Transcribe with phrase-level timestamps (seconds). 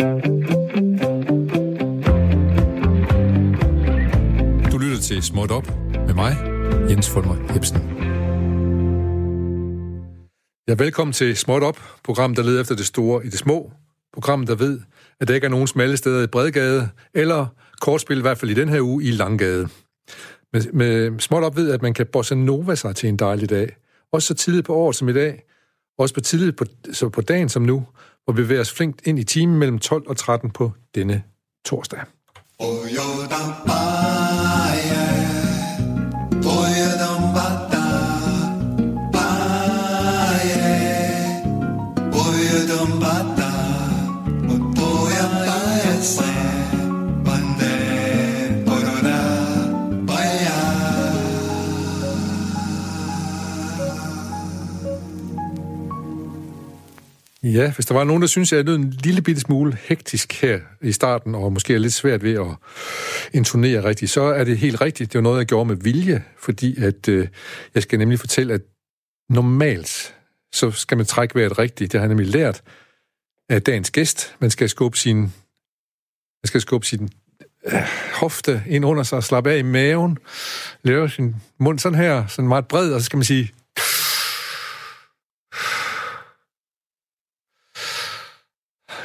[0.00, 0.04] Du
[4.78, 5.66] lytter til Småt Op
[6.06, 6.36] med mig,
[6.90, 7.78] Jens Fulmer Hebsen.
[10.68, 13.72] Ja, velkommen til Småt Op, program, der leder efter det store i det små.
[14.12, 14.80] Program, der ved,
[15.20, 17.46] at der ikke er nogen smalle steder i Bredgade, eller
[17.80, 19.68] kortspil i hvert fald i den her uge i Langgade.
[20.52, 23.76] Med, med Småt Op ved, at man kan bossa nova sig til en dejlig dag.
[24.12, 25.42] Også så tidligt på året som i dag.
[25.98, 27.86] Også på tidligt på, så på dagen som nu,
[28.26, 31.22] og vi bevæger os flinkt ind i timen mellem 12 og 13 på denne
[31.64, 32.00] torsdag.
[57.42, 60.42] Ja, hvis der var nogen, der synes, at jeg lød en lille bitte smule hektisk
[60.42, 62.46] her i starten, og måske er lidt svært ved at
[63.32, 65.12] intonere rigtigt, så er det helt rigtigt.
[65.12, 67.28] Det var noget, jeg gjorde med vilje, fordi at øh,
[67.74, 68.60] jeg skal nemlig fortælle, at
[69.28, 70.14] normalt,
[70.52, 71.92] så skal man trække vejret rigtigt.
[71.92, 72.62] Det har jeg nemlig lært
[73.48, 74.36] af dagens gæst.
[74.38, 75.20] Man skal skubbe sin,
[76.42, 77.10] man skal skubbe sin
[77.66, 77.72] øh,
[78.14, 80.18] hofte ind under sig, slappe af i maven,
[80.82, 83.52] lave sin mund sådan her, sådan meget bred, og så skal man sige,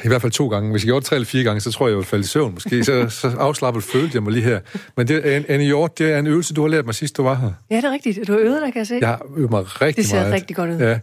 [0.04, 0.70] I hvert fald to gange.
[0.70, 2.26] Hvis jeg gjorde det tre eller fire gange, så tror jeg, jeg ville falde i
[2.26, 2.84] søvn måske.
[2.84, 4.60] Så, så afslappet følte jeg mig lige her.
[4.96, 7.34] Men det, Anne Hjort, det er en øvelse, du har lært mig sidst, du var
[7.34, 7.52] her.
[7.70, 8.28] Ja, det er rigtigt.
[8.28, 8.98] Du har øvet dig, kan jeg se.
[9.00, 10.32] Jeg har øvet mig rigtig Det ser meget.
[10.34, 10.76] rigtig godt ud.
[10.76, 10.98] Ja.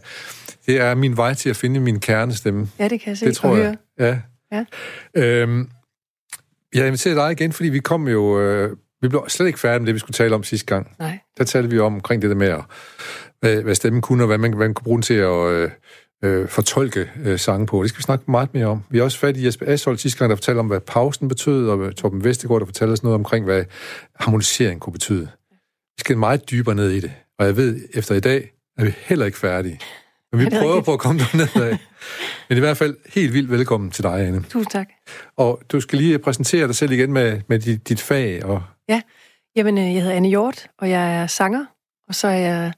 [0.66, 2.68] Det er min vej til at finde min kernestemme.
[2.78, 3.26] Ja, det kan jeg se.
[3.26, 3.76] Det tror og jeg.
[3.98, 4.18] høre.
[4.52, 4.64] Ja.
[5.16, 5.22] Ja.
[5.22, 5.68] Øhm,
[6.74, 8.40] jeg inviterer dig igen, fordi vi kom jo...
[8.40, 10.90] Øh, vi blev slet ikke færdige med det, vi skulle tale om sidste gang.
[10.98, 11.18] Nej.
[11.38, 12.60] Der talte vi om omkring det der med, at,
[13.40, 15.70] hvad, hvad stemmen kunne, og hvad man, hvad man kunne bruge den til at øh,
[16.24, 17.82] øh, fortolke øh, sange på.
[17.82, 18.82] Det skal vi snakke meget mere om.
[18.90, 21.68] Vi har også fat i Jesper Ashold sidste gang, der fortalte om, hvad pausen betød,
[21.68, 23.64] og Torben Vestergaard, der fortalte os noget omkring, hvad
[24.20, 25.28] harmonisering kunne betyde.
[25.96, 27.12] Vi skal meget dybere ned i det.
[27.38, 29.80] Og jeg ved, efter i dag er vi heller ikke færdige.
[30.32, 31.78] Men vi Er prøver på at komme derned af.
[32.48, 34.42] Men i hvert fald helt vildt velkommen til dig, Anne.
[34.42, 34.88] Tusind tak.
[35.36, 38.44] Og du skal lige præsentere dig selv igen med, med dit, dit fag.
[38.44, 38.62] Og,
[39.56, 41.64] Jamen, øh, jeg hedder Anne Hjort, og jeg er sanger,
[42.08, 42.72] og så er jeg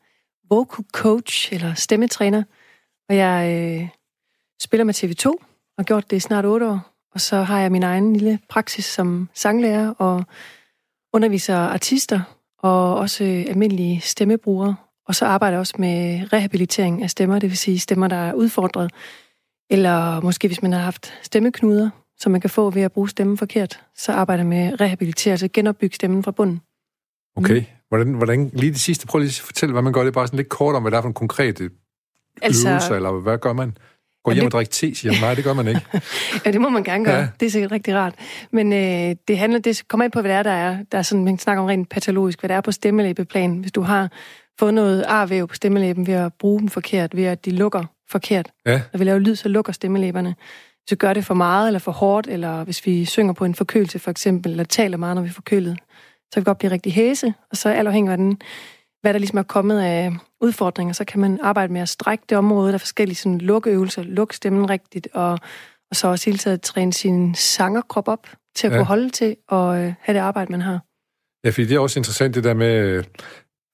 [0.50, 2.42] vocal coach, eller stemmetræner,
[3.08, 3.88] og jeg øh,
[4.62, 6.92] spiller med TV2, og har gjort det i snart otte år.
[7.14, 10.24] Og så har jeg min egen lille praksis som sanglærer, og
[11.12, 12.20] underviser artister,
[12.58, 14.76] og også øh, almindelige stemmebrugere.
[15.06, 18.32] Og så arbejder jeg også med rehabilitering af stemmer, det vil sige stemmer, der er
[18.32, 18.90] udfordret,
[19.70, 23.38] eller måske hvis man har haft stemmeknuder, som man kan få ved at bruge stemmen
[23.38, 26.60] forkert, så arbejder jeg med rehabilitere, altså genopbygge stemmen fra bunden.
[27.36, 30.00] okay, hvordan, hvordan, lige det sidste, prøv lige at fortælle, hvad man gør.
[30.00, 31.70] Det er bare sådan lidt kort om, hvad der er for en konkret øh,
[32.42, 33.76] altså, øvelser, eller hvad gør man?
[34.24, 35.20] Gå hjem det- og drikke te, siger.
[35.20, 35.80] Nej, det gør man ikke.
[36.44, 37.16] Ja, det må man gerne gøre.
[37.16, 37.28] Ja.
[37.40, 38.14] Det er sikkert rigtig rart.
[38.52, 40.78] Men øh, det handler, det kommer ind på, hvad det er, der er.
[40.92, 43.56] Der er sådan, man snakker om rent patologisk, hvad det er på stemmelæbeplan.
[43.58, 44.10] Hvis du har
[44.58, 48.48] fået noget arvæv på stemmelæben ved at bruge dem forkert, ved at de lukker forkert.
[48.66, 48.80] Ja.
[48.92, 50.34] Når vi laver lyd, så lukker stemmelæberne.
[50.82, 53.54] Hvis vi gør det for meget eller for hårdt, eller hvis vi synger på en
[53.54, 55.78] forkølelse for eksempel, eller taler meget, når vi er forkølet,
[56.24, 58.38] så kan vi godt blive rigtig hæse, og så alt afhængig af, hvordan,
[59.02, 62.38] hvad der ligesom er kommet af udfordringer, så kan man arbejde med at strække det
[62.38, 65.32] område, der er forskellige sådan, lukkeøvelser, lukke stemmen rigtigt, og,
[65.90, 68.26] og så også hele tiden træne sin sangerkrop op
[68.56, 68.76] til at Ja.
[68.76, 70.80] kunne holde til og øh, have det arbejde, man har.
[71.44, 72.74] Ja, fordi det er også interessant, det der med...
[72.78, 73.04] øh,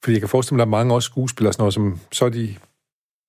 [0.05, 2.25] Fordi jeg kan forestille mig, at der er mange også skuespillere, sådan noget, som så
[2.25, 2.57] er de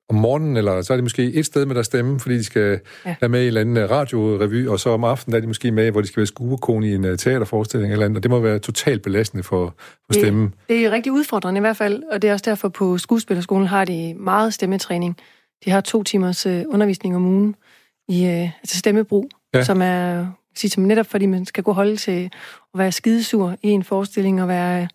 [0.09, 2.79] om morgenen, eller så er de måske et sted med deres stemme, fordi de skal
[3.05, 3.15] ja.
[3.21, 5.71] Være med i en eller anden øh, radiorevy, og så om aftenen er de måske
[5.71, 8.39] med, hvor de skal være skuekone i en øh, teaterforestilling eller andet, og det må
[8.39, 10.53] være totalt belastende for, for Det- stemmen.
[10.69, 13.67] Det er jo rigtig udfordrende i hvert fald, og det er også derfor på skuespillerskolen
[13.67, 15.17] har de meget stemmetræning.
[15.65, 17.55] De har to timers øh, undervisning om ugen
[18.09, 19.63] i øh, altså stemmebrug, Ja.
[19.63, 20.25] som er
[20.55, 22.29] sige, som netop fordi man skal kunne holde til
[22.73, 24.87] at være skidesur i en forestilling og være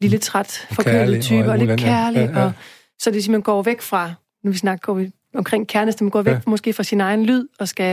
[0.00, 2.18] lille træt, forkølet og type og, og lidt kærlig.
[2.18, 2.44] Ja, ja.
[2.44, 2.52] Og,
[2.98, 4.12] så det simpelthen går væk fra,
[4.44, 6.36] nu vi snakker går vi omkring kernestemme, går væk Ja.
[6.36, 6.50] ja.
[6.50, 7.92] måske fra sin egen lyd og skal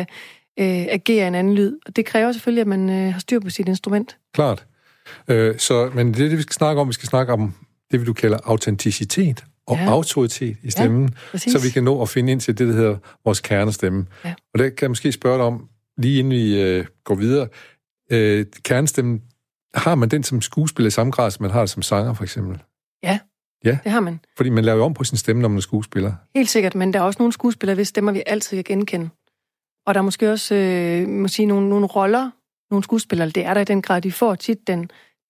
[0.60, 1.78] øh, agere en anden lyd.
[1.86, 4.18] Og det kræver selvfølgelig, at man øh, har styr på sit instrument.
[4.34, 4.66] Klart.
[5.28, 6.88] Øh, så, men det er det, vi skal snakke om.
[6.88, 7.54] Vi skal snakke om
[7.92, 9.84] det, du kalder autenticitet og ja.
[9.84, 9.90] Ja.
[9.90, 11.54] autoritet i stemmen, Præcis.
[11.54, 14.06] så vi kan nå at finde ind til det, der hedder vores kernestemme.
[14.26, 14.34] Ja.
[14.54, 15.68] Og det kan jeg måske spørge dig om,
[15.98, 17.48] lige inden vi øh, går videre.
[18.12, 19.22] Øh, kernestemmen,
[19.76, 22.24] har man den som skuespiller i samme grad, som man har det som sanger, for
[22.24, 22.60] eksempel?
[23.64, 24.20] Det har man.
[24.38, 26.14] Fordi man laver jo om på sin stemme, når man er skuespiller.
[26.36, 29.10] Helt sikkert, men der er også nogle skuespillere, hvis stemmer vi altid kan genkende.
[29.86, 32.30] Og der er måske også øh, må sige, nogle, nogle roller,
[32.72, 34.82] nogle skuespillere, det er der i den grad, de får tit den,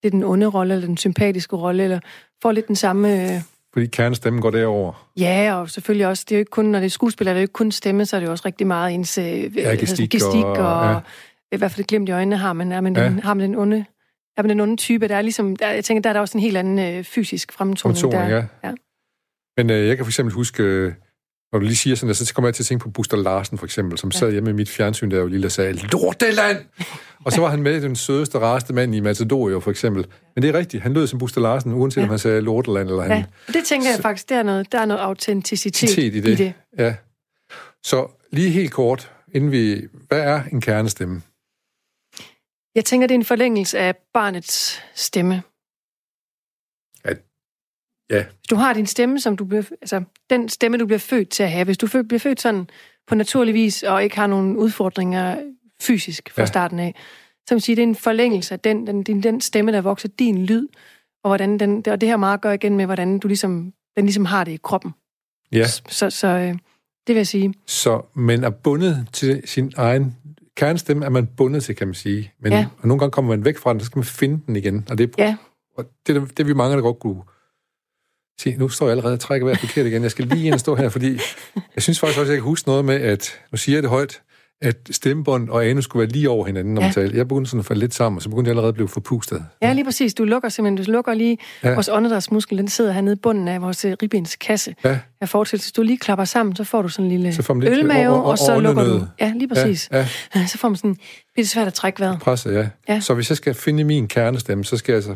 [0.02, 2.00] det er den onde rolle, eller den sympatiske rolle, eller
[2.42, 3.22] får lidt den samme...
[3.34, 3.40] Øh,
[3.72, 5.10] Fordi kernestemmen går derover.
[5.18, 7.42] ja, og selvfølgelig også, det er jo ikke kun, når det er skuespillere, det er
[7.42, 10.10] jo ikke kun stemme, så er det jo også rigtig meget ens øh, Ja, gestik
[10.10, 10.50] gestik og,
[10.80, 10.98] og- ja.
[11.52, 13.04] i hvert fald glimt i øjnene har man, er man, ja.
[13.04, 13.84] den, har man den onde,
[14.38, 15.08] er man den onde type.
[15.08, 17.52] Der er ligesom, der, jeg tænker, der er der også en helt anden øh, fysisk
[17.52, 17.98] fremtoning.
[17.98, 18.36] Fremtoning, der.
[18.36, 18.68] ja.
[18.68, 18.72] ja.
[19.56, 20.92] Men øh, jeg kan for eksempel huske, øh,
[21.52, 23.64] når du lige siger sådan, så kommer jeg til at tænke på Buster Larsen for
[23.64, 24.18] eksempel, som ja.
[24.18, 26.58] sad hjemme i mit fjernsyn, der jo lille og sagde, Lorteland!
[27.24, 30.06] og så var han med den sødeste, rareste mand i Matador jo for eksempel.
[30.34, 32.02] Men det er rigtigt, han lød som Buster Larsen, uanset ja.
[32.02, 33.10] om han sagde Lorteland eller han...
[33.10, 36.28] Ja, det tænker jeg faktisk, der er noget, der er noget autenticitet i det.
[36.28, 36.52] i det.
[36.78, 36.94] Ja.
[37.82, 39.86] Så lige helt kort, inden vi...
[40.08, 41.22] Hvad er en kernestemme?
[42.74, 45.42] Jeg tænker, det er en forlængelse af barnets stemme.
[47.04, 47.22] At,
[48.10, 48.24] ja.
[48.24, 51.42] Hvis du har din stemme, som du bliver, altså den stemme, du bliver født til
[51.42, 52.68] at have, hvis du bliver født sådan
[53.06, 56.46] på naturlig vis, og ikke har nogen udfordringer fysisk fra ja.
[56.46, 56.94] starten af,
[57.48, 60.08] så vil sige, det er en forlængelse af den, den, den, den stemme, der vokser
[60.08, 60.68] din lyd,
[61.24, 64.24] og, hvordan den, og det her meget gør igen med, hvordan du ligesom, den ligesom
[64.24, 64.94] har det i kroppen.
[65.52, 65.66] Ja.
[65.66, 66.48] Så, så øh,
[67.06, 67.54] det vil jeg sige.
[67.66, 70.16] Så man er bundet til sin egen
[70.58, 72.32] kernestemme, er man bundet til, kan man sige.
[72.40, 72.66] Men Ja.
[72.82, 74.86] og nogle gange kommer man væk fra den, så skal man finde den igen.
[74.90, 75.36] Og det er, Ja,
[75.76, 77.22] og det, er, det vi mange, der godt kunne
[78.40, 80.02] Se, nu står jeg allerede og trækker vejret forkert igen.
[80.02, 81.12] Jeg skal lige ind og stå her, fordi
[81.74, 83.90] jeg synes faktisk også, at jeg kan huske noget med, at, nu siger jeg det
[83.90, 84.22] højt,
[84.62, 86.92] at stemmebånd og anus skulle være lige over hinanden, når man Ja.
[87.00, 87.16] talte.
[87.16, 89.44] Jeg begyndte sådan at falde lidt sammen, og så begyndte jeg allerede at blive forpustet.
[89.62, 90.14] ja, lige præcis.
[90.14, 91.74] Du lukker simpelthen, du lukker lige Ja.
[91.74, 94.74] vores åndedrætsmuskel, den sidder hernede i bunden af vores øh, ribbenskasse.
[94.84, 97.42] Ja, Jeg forestiller, hvis du lige klapper sammen, så får du sådan en lille Så
[97.54, 99.06] man lidt ølmave, o- o- og så lukker du.
[99.20, 99.88] Ja, lige præcis.
[99.92, 100.96] ja, ja, Så får man sådan,
[101.36, 102.18] det svært at trække vejret.
[102.20, 102.68] presset, ja.
[102.94, 103.00] Ja.
[103.00, 105.14] Så hvis jeg skal finde min kernestemme, så skal jeg altså...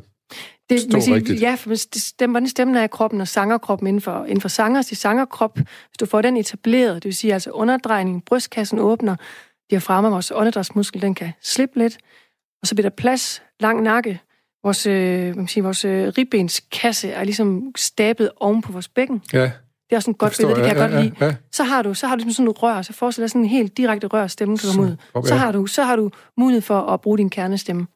[0.71, 1.43] Det vil sige, rigtigt.
[1.43, 4.95] ja, for stemmer, stemmen er i kroppen og sangerkroppen inden for, inden for sangers i
[4.95, 9.17] sangerkrop, hvis du får den etableret, det vil sige altså underdrejning, brystkassen åbner,
[9.71, 11.99] diafragma, vores åndedrætsmuskel, den kan slippe lidt,
[12.63, 14.21] og så bliver der plads, lang nakke,
[14.65, 19.23] vores, øh, hvad man siger, vores øh, ribbenskasse er ligesom stablet oven på vores bækken.
[19.33, 19.53] Ja, Det
[19.91, 21.17] er også en godt billede, det kan jeg ja, godt lide.
[21.21, 21.35] ja, ja.
[21.53, 23.49] Så har du, så har du ligesom sådan et rør, så forestil dig sådan en
[23.49, 24.97] helt direkte rør, stemmen kan komme ud.
[25.15, 27.87] Op, Så har, du, så har du mulighed for at bruge din kernestemme.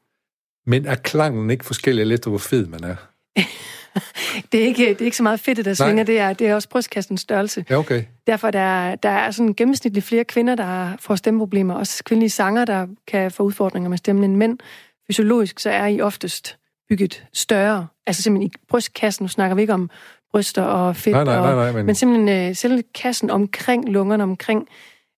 [0.67, 2.97] Men er klangen ikke forskellig alt efter, hvor fed man er?
[4.53, 6.55] Det er ikke, det er ikke så meget fedt, der svinger, det er, det er
[6.55, 7.65] også brystkassens størrelse.
[7.71, 8.05] Ja, okay.
[8.27, 11.75] Derfor der, er- der er sådan gennemsnitligt flere kvinder, der får stemmeproblemer.
[11.75, 14.59] Også kvindelige sanger, der kan få udfordringer med stemmen end mænd.
[15.07, 16.57] Fysiologisk så er I oftest
[16.89, 17.87] bygget større.
[18.07, 19.91] Altså simpelthen i brystkassen, nu snakker vi ikke om
[20.31, 21.15] bryster og fedt.
[21.15, 24.69] Nej, nej, nej, nej, men, Men simpelthen øh, selve kassen omkring lungerne, omkring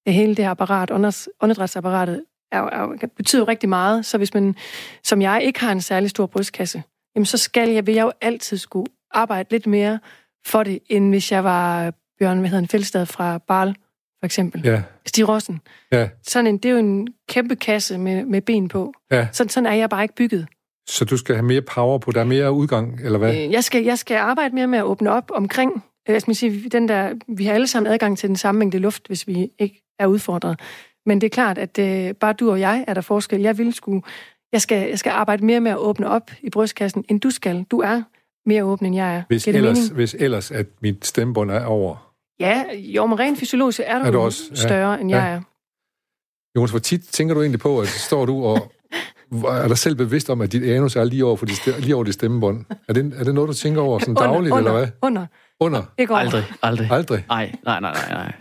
[0.09, 2.23] øh, hele det her apparat, åndedræts- åndedrætsapparatet,
[2.53, 4.07] er, er, betyder rigtig meget.
[4.07, 4.55] Så hvis man,
[5.05, 6.83] som jeg, ikke har en særlig stor brystkasse,
[7.15, 9.99] jamen så skal jeg, vil jeg jo altid skulle arbejde lidt mere
[10.47, 13.75] for det, end hvis jeg var Bjørn, hvad hedder han, Fældstad fra Barl,
[14.21, 14.61] for eksempel.
[14.65, 15.61] ja, Stig Rossen.
[15.93, 18.93] ja, Sådan en, det er jo en kæmpe kasse med, med ben på.
[19.11, 19.29] ja.
[19.33, 20.47] Sådan, sådan er jeg bare ikke bygget.
[20.89, 23.37] Så du skal have mere power på, der er mere udgang, eller hvad?
[23.37, 25.73] Øh, Jeg skal, jeg skal arbejde mere med at åbne op omkring,
[26.09, 28.79] øh, jeg skal sige, den der, vi har alle sammen adgang til den samme mængde
[28.79, 30.61] luft, hvis vi ikke er udfordret.
[31.09, 33.41] Men det er klart, at øh, bare du og jeg er der forskel.
[33.41, 34.03] Jeg vil skulle,
[34.53, 37.65] jeg skal, jeg skal arbejde mere med at åbne op i brystkassen, end du skal.
[37.71, 38.03] Du er
[38.47, 39.23] mere åben, end jeg er.
[39.29, 39.95] Hvis Giver det ellers, mening?
[39.95, 42.13] hvis ellers, at mit stemmebånd er over.
[42.41, 44.43] Ja, jo, men rent fysiologisk er du, Er du også?
[44.51, 44.55] Ja.
[44.57, 45.23] større, end Ja.
[45.23, 45.41] jeg er.
[46.57, 48.73] Jonas, hvor tit tænker du egentlig på, at står du og
[49.65, 52.05] er dig selv bevidst om, at dit anus er lige over, for dit, lige over
[52.05, 52.65] dit stemmebånd?
[52.89, 54.89] Er det, er det noget, du tænker over sådan dagligt, under, eller hvad?
[55.03, 55.27] Under,
[55.61, 55.83] Under?
[55.99, 56.21] ikke over.
[56.21, 56.89] Aldrig, aldrig.
[56.93, 57.25] Aldrig.
[57.29, 58.33] Nej, nej, nej, nej.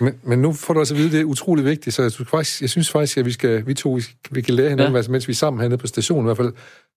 [0.00, 2.12] Men, men nu får du altså at vide, at det er utrolig vigtigt, så jeg,
[2.12, 3.98] synes faktisk, jeg synes faktisk, at vi, skal, vi to
[4.30, 5.00] vi, kan lære hinanden, ja.
[5.02, 5.08] Ja.
[5.10, 6.52] mens vi er sammen hernede på stationen i hvert fald.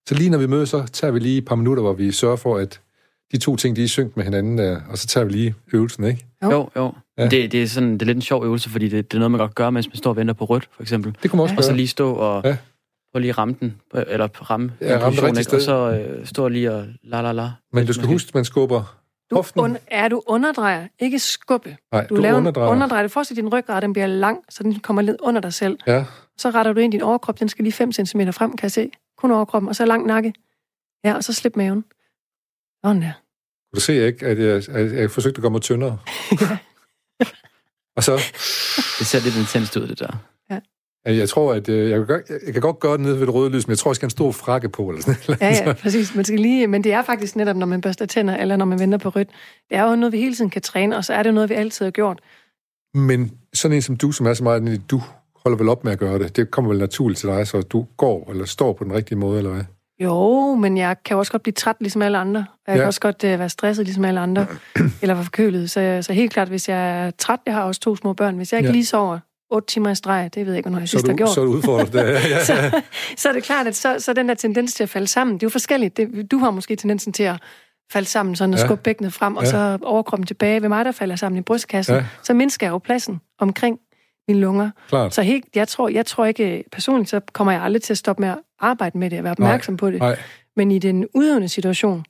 [0.08, 2.36] Så lige når vi mødes, så tager vi lige et par minutter, hvor vi sørger
[2.36, 2.80] for, at
[3.32, 6.04] de to ting, de er synkt med hinanden, der, og så tager vi lige øvelsen,
[6.04, 6.26] ikke?
[6.42, 6.50] Jo.
[6.50, 6.92] Jo, jo.
[7.18, 7.22] Ja.
[7.22, 7.28] Ja.
[7.28, 9.30] Det, det, er sådan, det er lidt en sjov øvelse, fordi det, det er noget,
[9.30, 11.16] man godt gør, mens man står og venter på rødt, for eksempel.
[11.22, 12.48] Det kunne man også Og så lige stå og Ja.
[12.50, 12.56] ja.
[13.12, 15.56] prøve lige at ramme den, på- eller ramme Ja, en ramme det position, ikke?
[15.56, 15.60] Og sted.
[15.60, 17.50] så øh, stå lige og la la la.
[17.72, 18.96] Men du skal huske, at man skubber
[19.30, 19.60] Du, hoften.
[19.60, 21.76] un, er du underdrejer, ikke skubbe.
[21.92, 22.68] Nej, Du, du, laver underdrejer.
[22.68, 23.02] en underdrej.
[23.02, 25.78] Du forestiller din ryggrad, den bliver lang, så den kommer lidt under dig selv.
[25.86, 26.04] Ja,
[26.38, 28.72] Så retter du ind i din overkrop, den skal lige 5 cm frem, kan jeg
[28.72, 28.90] se.
[29.16, 30.34] Kun overkroppen, og så lang nakke.
[31.04, 31.84] Ja, og så slip maven.
[32.84, 33.12] Sådan der.
[33.74, 35.98] du ser ikke, at jeg, at jeg forsøgte at gøre mig tyndere.
[37.96, 38.12] og så,
[38.98, 40.16] Det ser lidt intenst ud, det der.
[41.06, 43.34] Jeg tror, at øh, jeg kan, godt, jeg kan godt gøre det nede ved det
[43.34, 45.40] røde lys, men jeg tror, jeg skal have en stor frakke på, eller sådan noget.
[45.40, 46.14] Ja, ja, præcis.
[46.14, 48.78] Man skal lige, men det er faktisk netop, når man børster tænder, eller når man
[48.78, 49.28] venter på rødt.
[49.68, 51.54] Det er jo noget, vi hele tiden kan træne, og så er det noget, vi
[51.54, 52.20] altid har gjort.
[52.94, 55.02] Men sådan en som du, som er så meget, du
[55.44, 56.36] holder vel op med at gøre det.
[56.36, 59.38] Det kommer vel naturligt til dig, så du går eller står på den rigtige måde,
[59.38, 59.64] eller hvad?
[60.00, 62.40] Jo, men jeg kan også godt blive træt, ligesom alle andre.
[62.40, 62.78] Og jeg ja.
[62.78, 64.46] Kan også godt uh, være stresset, ligesom alle andre.
[65.02, 65.70] eller være forkølet.
[65.70, 68.36] Så, så helt klart, hvis jeg er træt, jeg har også to små børn.
[68.36, 68.72] Hvis jeg ikke ja.
[68.72, 69.18] lige sover
[69.50, 71.28] 8 timer i streg, det ved jeg ikke, hvornår jeg sidst har gjort.
[71.30, 71.94] så er du udfordret.
[72.04, 72.80] Ja, ja, så,
[73.16, 75.42] så er det klart, at så, så den der tendens til at falde sammen, det
[75.42, 75.96] er jo forskelligt.
[75.96, 77.36] Det, du har måske tendensen til at
[77.92, 78.66] falde sammen, sådan at Ja.
[78.66, 79.50] skubbe bækkenet frem, og Ja.
[79.50, 80.62] så overkroppen tilbage.
[80.62, 82.04] Ved mig, der falder sammen i brystkassen, Ja.
[82.22, 83.78] så mindsker jeg jo pladsen omkring
[84.28, 84.70] mine lunger.
[84.88, 85.14] Klart.
[85.14, 88.20] Så helt, jeg, tror, jeg tror ikke, personligt, så kommer jeg aldrig til at stoppe
[88.20, 89.98] med at arbejde med det og være opmærksom Nej, på det.
[90.00, 90.16] Nej,
[90.56, 92.04] Men i den udøvende situation,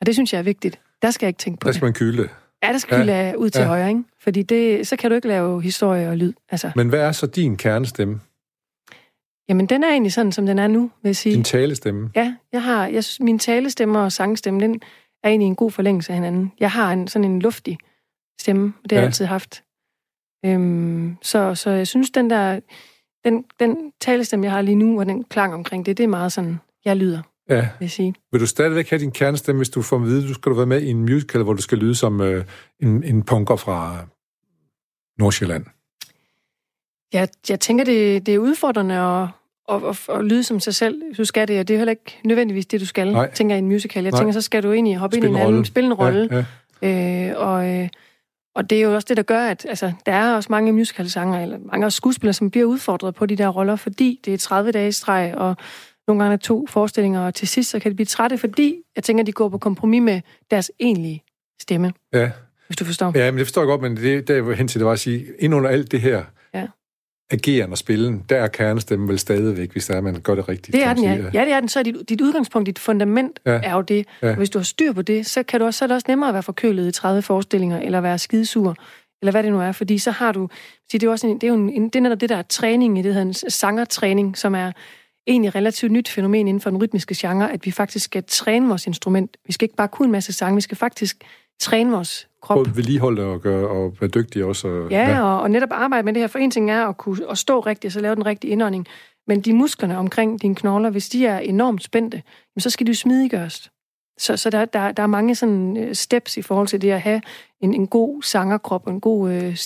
[0.00, 1.76] og det synes jeg er vigtigt, der skal jeg ikke tænke på der det.
[1.76, 2.30] skal man kyle det.
[2.62, 3.26] Ja, der skal Ja.
[3.28, 3.34] ja.
[3.34, 3.64] ud til Ja.
[3.64, 3.68] ja.
[3.68, 4.04] højre, ikke?
[4.20, 6.32] Fordi det, så kan du ikke lave historie og lyd.
[6.50, 8.20] Altså, Men hvad er så din kernestemme?
[9.48, 11.34] jamen, den er egentlig sådan, som den er nu, vil jeg sige.
[11.34, 12.10] Din talestemme?
[12.16, 14.80] Ja, jeg har, jeg synes, min talestemme og sangstemme, den
[15.22, 16.52] er egentlig en god forlængelse af hinanden.
[16.60, 17.78] Jeg har en, sådan en luftig
[18.40, 19.00] stemme, og det har Ja.
[19.02, 19.64] jeg altid haft.
[20.44, 22.60] Øhm, så, så jeg synes, den der,
[23.24, 26.32] den, den talestemme, jeg har lige nu, og den klang omkring det, det er meget
[26.32, 27.60] sådan, jeg lyder, Ja.
[27.60, 28.14] vil jeg sige.
[28.32, 30.66] Vil du stadigvæk have din kernestemme, hvis du får at vide, at du skal være
[30.66, 32.44] med i en musical, hvor du skal lyde som øh,
[32.80, 34.06] en, en punker fra
[35.18, 35.64] Nordsjælland?
[37.12, 39.28] Jeg, jeg tænker, det, det er udfordrende at,
[39.68, 42.20] at, at, at lyde som sig selv, du skal det, og det er heller ikke
[42.24, 43.30] nødvendigvis det, du skal, Nej.
[43.30, 44.02] tænker i en musical.
[44.04, 44.20] Jeg Nej.
[44.20, 46.28] tænker, så skal du egentlig hoppe Spille ind i en en anden, spille en rolle,
[46.32, 46.44] Ja,
[46.82, 47.30] ja.
[47.30, 47.88] Øh, og, øh,
[48.54, 51.42] og det er jo også det, der gør, at altså, der er også mange musicalsanger,
[51.42, 54.88] eller mange skuespillere, som bliver udfordret på de der roller, fordi det er 30 dage
[54.88, 55.56] i streg, og
[56.08, 59.04] nogle gange er to forestillinger, og til sidst så kan de blive trætte, fordi jeg
[59.04, 61.22] tænker, de går på kompromis med deres egentlige
[61.60, 62.30] stemme, ja.
[62.66, 63.12] hvis du forstår.
[63.18, 65.00] Ja, men det forstår jeg godt, men det, der jeg hen til, det var at
[65.00, 66.22] sige, ind under alt det her,
[66.54, 66.66] Ja.
[67.30, 70.72] ageren og spillen, der er kernestemmen vel stadigvæk, hvis der er, man gør det rigtigt.
[70.72, 71.10] Det er den, ja.
[71.34, 71.68] Ja, det er den.
[71.68, 73.60] Så er dit, dit udgangspunkt, dit fundament Ja.
[73.64, 74.06] er jo det.
[74.22, 74.28] Ja.
[74.28, 74.34] Ja.
[74.34, 76.28] Hvis du har styr på det, så, kan du også, så er det også nemmere
[76.28, 78.76] at være forkølet i 30 forestillinger, eller være skidesur,
[79.22, 79.72] eller hvad det nu er.
[79.72, 80.48] Fordi så har du...
[80.92, 82.98] Det er jo også en, det er jo en, det er netop det der træning
[82.98, 84.72] i det her en sangertræning, som er
[85.28, 88.86] egentlig relativt nyt fænomen inden for den rytmiske genre, at vi faktisk skal træne vores
[88.86, 89.36] instrument.
[89.46, 91.24] Vi skal ikke bare kunne en masse sange, vi skal faktisk
[91.60, 92.56] træne vores krop.
[92.56, 94.68] Både vedligeholde og, gøre, og være dygtig også.
[94.68, 95.22] Og, Ja, ja.
[95.22, 96.26] Og, og netop arbejde med det her.
[96.26, 98.86] For en ting er at, kunne, at stå rigtigt, og så lave den rigtige indånding.
[99.26, 102.90] Men de musklerne omkring dine knogler, hvis de er enormt spændte, jamen, så skal de
[102.90, 103.70] jo smidiggøres.
[104.18, 107.00] Så, så der, der, der er mange sådan øh, steps i forhold til det at
[107.00, 107.22] have
[107.60, 109.56] en, en god sangerkrop og en god øh,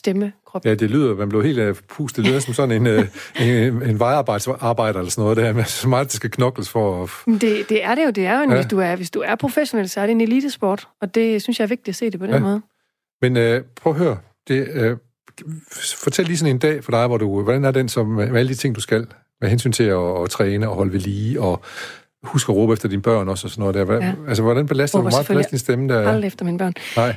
[0.60, 0.64] stemmekrop.
[0.64, 2.16] Ja, det lyder, man blev helt af pust.
[2.16, 3.04] Det lyder som sådan en, øh,
[3.40, 7.02] en, en vejarbejder eller sådan noget der, med så meget, det skal knokles for.
[7.02, 8.10] At, Det, det er det jo.
[8.10, 8.56] Det er jo en, ja.
[8.56, 10.88] hvis, du er, hvis du er professionel, så er det en elitesport.
[11.00, 12.40] Og det synes jeg er vigtigt at se det på den Ja.
[12.40, 12.62] måde.
[13.22, 14.18] men øh, prøv at høre.
[14.48, 14.96] Det, øh,
[16.02, 18.48] fortæl lige sådan en dag for dig, hvor du, hvordan er den som, med alle
[18.48, 19.06] de ting, du skal,
[19.40, 21.62] med hensyn til at, at træne og holde ved lige, og
[22.24, 23.84] husk at råbe efter dine børn også og sådan noget der.
[23.84, 24.12] Hvad, Ja.
[24.28, 26.08] Altså, hvordan belaster du meget belaster din stemme der?
[26.08, 26.74] Aldrig efter mine børn.
[26.96, 27.06] Nej.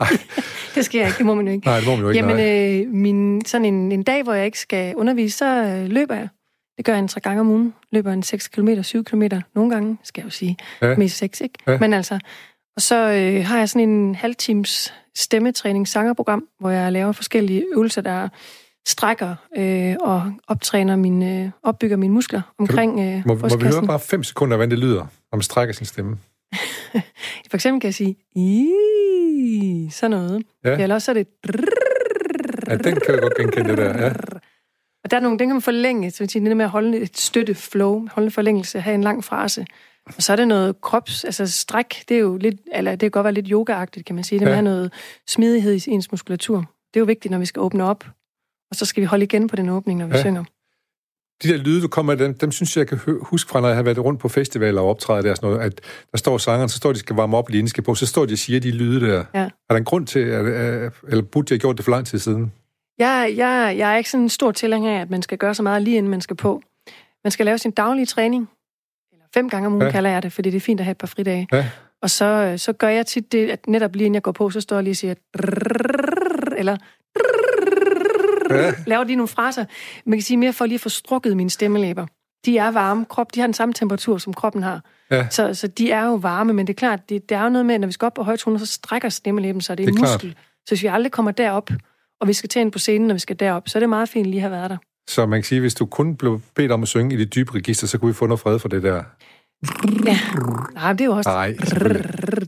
[0.00, 0.08] Ej,
[0.74, 1.66] Det skal jeg ikke, det må man jo ikke.
[1.66, 2.20] nej, det må man jo ikke.
[2.20, 2.80] Jamen, nej.
[2.86, 6.28] øh, min, sådan en, en dag, hvor jeg ikke skal undervise, så øh, løber jeg.
[6.76, 7.74] Det gør jeg en tre gange om ugen.
[7.92, 9.22] Løber en 6 km, 7 km
[9.54, 10.56] nogle gange, skal jeg jo sige.
[10.82, 10.96] Ja.
[10.96, 11.54] Mest 6, ikke?
[11.66, 11.78] Ja.
[11.78, 12.18] Men altså,
[12.76, 18.00] og så øh, har jeg sådan en halvtimes stemmetræning sangerprogram, hvor jeg laver forskellige øvelser,
[18.02, 18.28] der
[18.86, 23.80] strækker øh, og optræner mine, øh, opbygger mine muskler omkring øh, Må, må vi brystkassen.
[23.80, 26.18] høre bare fem sekunder, hvordan det lyder, når man strækker sin stemme?
[27.50, 30.42] For eksempel kan jeg sige, i sådan noget.
[30.64, 30.78] Ja.
[30.78, 31.26] Eller også er det
[32.68, 34.04] Ja, den kan jeg godt genkende, det der.
[34.04, 34.12] Ja.
[35.04, 36.98] Og der er nogle, den kan man forlænge, så vil sige, det med at holde
[36.98, 39.66] et støtte flow, holde en forlængelse, have en lang frase.
[40.06, 43.10] Og så er det noget krops, altså stræk, det er jo lidt, eller det kan
[43.10, 44.38] godt være lidt yogaagtigt, kan man sige.
[44.38, 44.60] Det Ja.
[44.60, 44.92] noget
[45.28, 46.56] smidighed i ens muskulatur.
[46.58, 48.04] Det er jo vigtigt, når vi skal åbne op.
[48.70, 50.20] Og så skal vi holde igen på den åbning, når vi Ja.
[50.20, 50.44] synger.
[51.42, 53.76] De der lyde, du kommer dem, dem synes jeg, jeg kan huske fra, når jeg
[53.76, 55.80] har været rundt på festivaler og optræder der, sådan noget, at
[56.12, 58.32] der står sangeren, så står de skal varme op lige skal på, så står de
[58.32, 59.24] og siger de lyde der.
[59.34, 59.40] Ja.
[59.40, 62.18] Er der en grund til, at, eller burde de have gjort det for lang tid
[62.18, 62.52] siden?
[62.98, 65.62] Jeg, jeg, jeg er ikke sådan en stor tilhænger af, at man skal gøre så
[65.62, 66.62] meget lige inden man skal på.
[67.24, 68.48] Man skal lave sin daglige træning.
[69.12, 69.90] Eller fem gange om ugen ja.
[69.90, 71.48] kalder jeg det, fordi det er fint at have et par fridage.
[71.52, 71.68] Ja.
[72.02, 74.60] Og så, så gør jeg tit det, at netop lige inden jeg går på, så
[74.60, 75.14] står jeg lige og siger...
[76.56, 76.76] Eller
[78.50, 78.72] Ja.
[78.86, 79.64] laver de nogle fraser.
[80.06, 82.06] Man kan sige mere for lige at få strukket mine stemmelæber.
[82.44, 83.04] De er varme.
[83.04, 84.80] Krop, de har den samme temperatur, som kroppen har.
[85.10, 85.26] Ja.
[85.30, 87.66] Så, så de er jo varme, men det er klart, det, det er jo noget
[87.66, 89.78] med, at når vi skal op på højtoner, så strækker stemmelæben sig.
[89.78, 90.12] Det er, Det er klart.
[90.14, 90.30] muskel.
[90.66, 91.70] Så hvis vi aldrig kommer derop,
[92.20, 94.26] og vi skal ind på scenen, når vi skal derop, så er det meget fint
[94.26, 94.76] lige at have været der.
[95.08, 97.54] Så man kan sige, hvis du kun blev bedt om at synge i det dybe
[97.54, 99.02] register, så kunne vi få noget fred for det der.
[100.06, 100.18] Ja.
[100.74, 101.30] Nej, det er jo også...
[101.30, 101.46] Nej.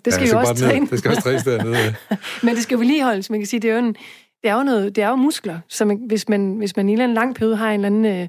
[0.04, 0.70] Det skal Ja, så jo også ned.
[0.70, 0.86] træne.
[0.86, 1.94] Det skal også trænes dernede.
[2.42, 3.30] Men det skal jo vedligeholdes.
[3.30, 3.96] Man kan sige, det er jo, en,
[4.42, 5.84] det er jo, noget, det er jo muskler.
[5.84, 8.28] Man, hvis, man, hvis man i en lang periode har en eller anden øh,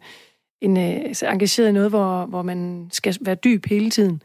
[0.62, 4.22] en, øh, engageret i noget, hvor, hvor man skal være dyb hele tiden,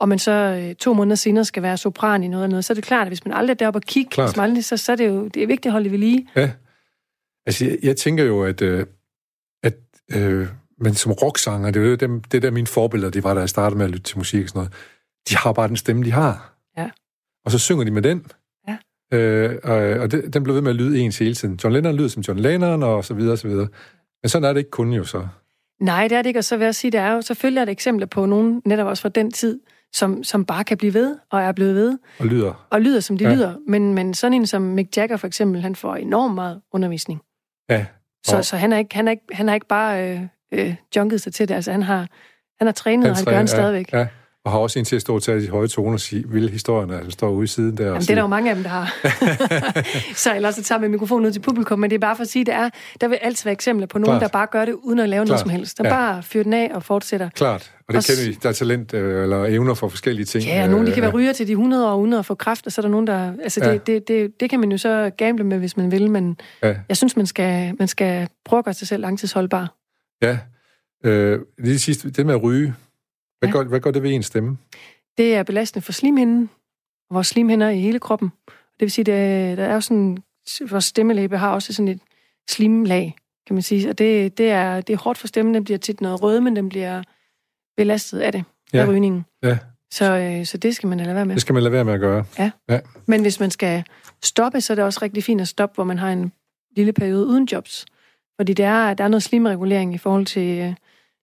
[0.00, 2.72] og man så øh, to måneder senere skal være sopran i noget eller noget, så
[2.72, 4.28] er det klart, at hvis man aldrig er deroppe og kigge, Klart.
[4.28, 5.98] hvis man aldrig, så, så er det jo det er vigtigt at holde det ved
[5.98, 6.28] lige.
[6.36, 6.50] Ja.
[7.46, 8.86] Altså, jeg, jeg tænker jo, at, øh,
[9.62, 9.74] at
[10.12, 13.40] øh, men som rocksanger, det er jo dem, det der mine forbilleder, de var, da
[13.40, 14.72] jeg startede med at lytte til musik og sådan noget,
[15.28, 16.54] de har bare den stemme, de har.
[16.76, 16.90] Ja.
[17.44, 18.26] Og så synger de med den.
[19.12, 21.58] Øh, og og det, den blev ved med at lyde ens hele tiden.
[21.64, 23.68] John Lennon lyder som John Lennon, og så videre, og så videre.
[24.22, 25.26] Men sådan er det ikke kun jo så.
[25.80, 27.64] Nej, det er det ikke, og så vil jeg sige, det er jo selvfølgelig er
[27.64, 29.60] det eksempler på nogen, netop også fra den tid,
[29.92, 32.66] som, som bare kan blive ved, og er blevet ved, Og lyder.
[32.70, 33.34] og lyder, som de Ja.
[33.34, 33.54] lyder.
[33.68, 37.20] Men, men sådan en som Mick Jagger for eksempel, han får enormt meget undervisning.
[37.70, 37.86] Ja.
[38.26, 40.20] Så, så han, er ikke, han, er ikke, han har ikke bare øh,
[40.52, 41.54] øh, junket sig til det.
[41.54, 42.06] Altså, han har,
[42.58, 43.92] han har trænet, og han gør han stadigvæk.
[43.92, 44.06] Ja, ja.
[44.46, 46.50] Og har også en til at stå og tage de høje toner og sige, vil
[46.50, 47.84] historien, at han står ude i siden der.
[47.86, 48.94] Jamen, det er der jo mange af dem, der har.
[50.24, 52.28] så ellers så tager vi mikrofonen ud til publikum, men det er bare for at
[52.28, 54.32] sige, at det er, der vil altid være eksempler på nogen, Klart.
[54.32, 55.40] der bare gør det uden at lave noget Klart.
[55.40, 55.78] som helst.
[55.78, 55.90] Der Ja.
[55.94, 57.28] bare fyrer den af og fortsætter.
[57.34, 58.38] Klart, og det Og kender vi.
[58.42, 60.44] Der er talent øh, eller evner for forskellige ting.
[60.44, 62.34] Ja, og nogen de kan være Øh, ryger til de 100 år uden at få
[62.34, 63.32] kræft, og så er der nogen, der...
[63.42, 63.72] Altså, Ja.
[63.72, 66.74] det, det, det, det kan man jo så gamble med, hvis man vil, men Ja.
[66.88, 69.74] jeg synes, man skal, man skal prøve at gøre sig selv langtidsholdbar.
[70.22, 70.38] Ja.
[71.04, 72.74] Øh, lige sidst, det med at ryge.
[73.38, 73.52] Hvad, Ja.
[73.52, 74.58] gør, hvad gør det ved ens stemme?
[75.18, 76.50] Det er belastende for slimhinden,
[77.10, 78.28] og vores slimhinder i hele kroppen.
[78.48, 80.18] Det vil sige, at der er jo sådan...
[80.70, 82.00] Vores stemmelæbe har også sådan et
[82.50, 83.16] slimlag,
[83.46, 83.88] kan man sige.
[83.90, 85.54] Og det, det, er, det er hårdt for stemmen.
[85.54, 87.02] Den bliver tit noget rød, men den bliver
[87.76, 88.78] belastet af det, Ja.
[88.82, 89.24] af rygningen.
[89.42, 89.58] Ja.
[89.92, 91.34] Så, øh, så det skal man lade være med.
[91.34, 92.24] Det skal man lade være med at gøre.
[93.06, 93.84] Men hvis man skal
[94.24, 96.32] stoppe, så er det også rigtig fint at stoppe, hvor man har en
[96.76, 97.86] lille periode uden jobs.
[98.40, 100.74] Fordi der er, der er noget slimregulering i forhold til, øh,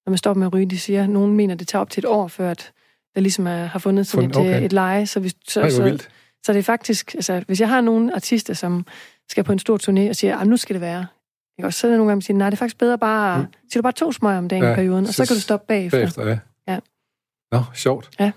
[0.06, 0.66] når man stopper med at ryge.
[0.66, 2.72] De siger, at nogen mener, at det tager op til et år, før at
[3.16, 4.66] der ligesom er, har fundet sådan Fund- et, okay.
[4.66, 5.06] et leje.
[5.06, 6.10] Så, hvis, så, hvor så, vildt.
[6.46, 8.86] så det er faktisk, altså, hvis jeg har nogle artister, som
[9.30, 11.06] skal på en stor turné og siger, at nu skal det være,
[11.60, 11.68] ikke?
[11.68, 13.44] Og så er der nogle gange, siger, nej, det er faktisk bedre bare, Mm.
[13.44, 13.54] mm.
[13.72, 15.42] siger du bare to smøger om dagen Ja, i perioden, og så, så- kan du
[15.42, 15.98] stoppe bagefter.
[16.00, 16.38] Bagefter, ja.
[16.68, 16.80] Ja.
[17.52, 18.10] Nå, sjovt.
[18.20, 18.32] Ja.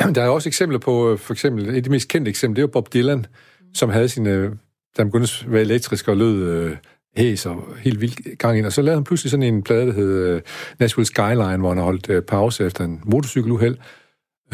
[0.14, 2.60] Der er også eksempler på, øh, for eksempel, et af de mest kendte eksempler, det
[2.60, 3.26] er jo Bob Dylan,
[3.74, 6.76] som havde sin, øh, da han begyndte at være elektrisk og lød øh,
[7.16, 8.66] hæs og helt vildt gang ind.
[8.66, 10.42] Og så lavede han pludselig sådan en plade, der hed øh,
[10.78, 13.76] Nashville Skyline, hvor han holdt øh, pause efter en motorcykeluheld.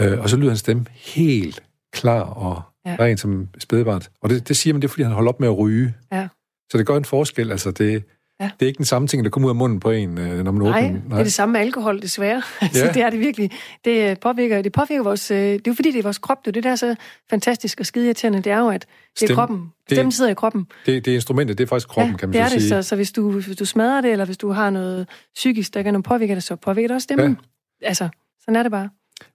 [0.01, 2.63] Øh, og så lyder hans stemme helt klar og.
[2.87, 2.97] Ja.
[3.01, 4.03] ren som spædbarn.
[4.21, 5.95] Og det, det siger man, det er, fordi han holdt op med at ryge.
[6.13, 6.29] Ja.
[6.71, 7.51] Så det gør en forskel.
[7.51, 8.05] Altså, det,
[8.43, 8.51] Ja.
[8.61, 10.53] det er ikke den samme ting, der kommer ud af munden på en, øh, når
[10.53, 11.11] man Nej, åbner den.
[11.11, 12.43] det er det samme med alkohol, desværre.
[12.61, 12.93] altså, Ja.
[12.93, 13.51] det er det virkelig.
[13.85, 15.31] Det øh, påvirker, det påvirker vores...
[15.31, 16.39] øh, Det er jo fordi, det er vores krop.
[16.45, 16.95] Det er det, der er så
[17.31, 18.43] fantastisk og skide irriterende.
[18.43, 18.81] Det er jo, at
[19.15, 19.59] det er Stem- kroppen.
[19.89, 20.67] det- Stemmen sidder i kroppen.
[20.87, 22.63] Det, det er instrumentet, det er faktisk kroppen, ja, kan man det er så det.
[22.63, 22.69] sige.
[22.69, 25.83] Så, så hvis, du, hvis du smadrer det, eller hvis du har noget psykisk, der
[25.83, 27.39] kan påvirke det, så påvirker det også stemmen.
[27.83, 27.87] Ja.
[27.89, 28.09] Altså,
[28.41, 28.89] sådan er det bare.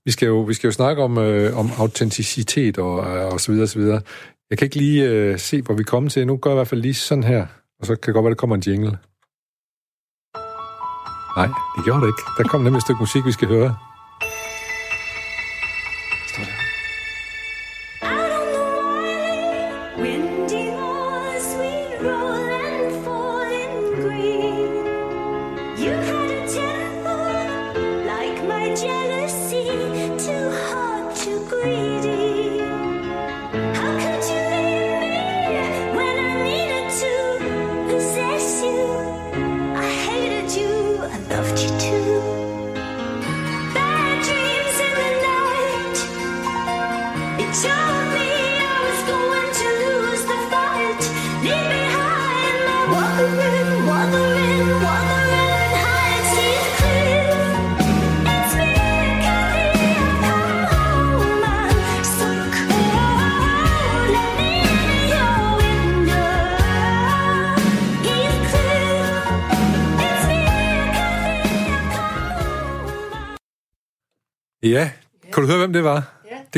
[0.06, 1.70] Vi skal jo, vi skal jo snakke om, øh, om
[2.12, 4.02] autenticitet og, og så videre, og så videre.
[4.50, 6.28] Jeg kan ikke lige øh, se, hvor vi kommer til.
[6.28, 7.46] Nu gør jeg i hvert fald lige sådan her,
[7.80, 8.98] og så kan det godt være, der kommer en jingle.
[11.38, 12.24] Nej, det gjorde det ikke.
[12.38, 13.72] Der kom nemlig et stykke musik, vi skal høre.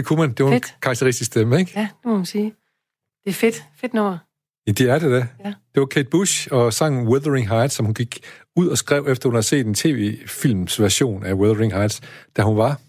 [0.09, 0.31] Kunne man.
[0.31, 0.65] Det var Fedt.
[0.65, 1.71] en karakteristisk stemme, ikke?
[1.75, 2.53] Ja, det må man sige.
[3.23, 3.63] Det er fedt.
[3.75, 4.17] Fedt nummer.
[4.67, 5.27] Ja, det er det da.
[5.45, 5.53] Ja.
[5.73, 8.19] Det var Kate Bush og sangen Wuthering Heights, som hun gik
[8.55, 12.01] ud og skrev, efter hun havde set en tv-films version af Wuthering Heights,
[12.37, 12.79] da hun var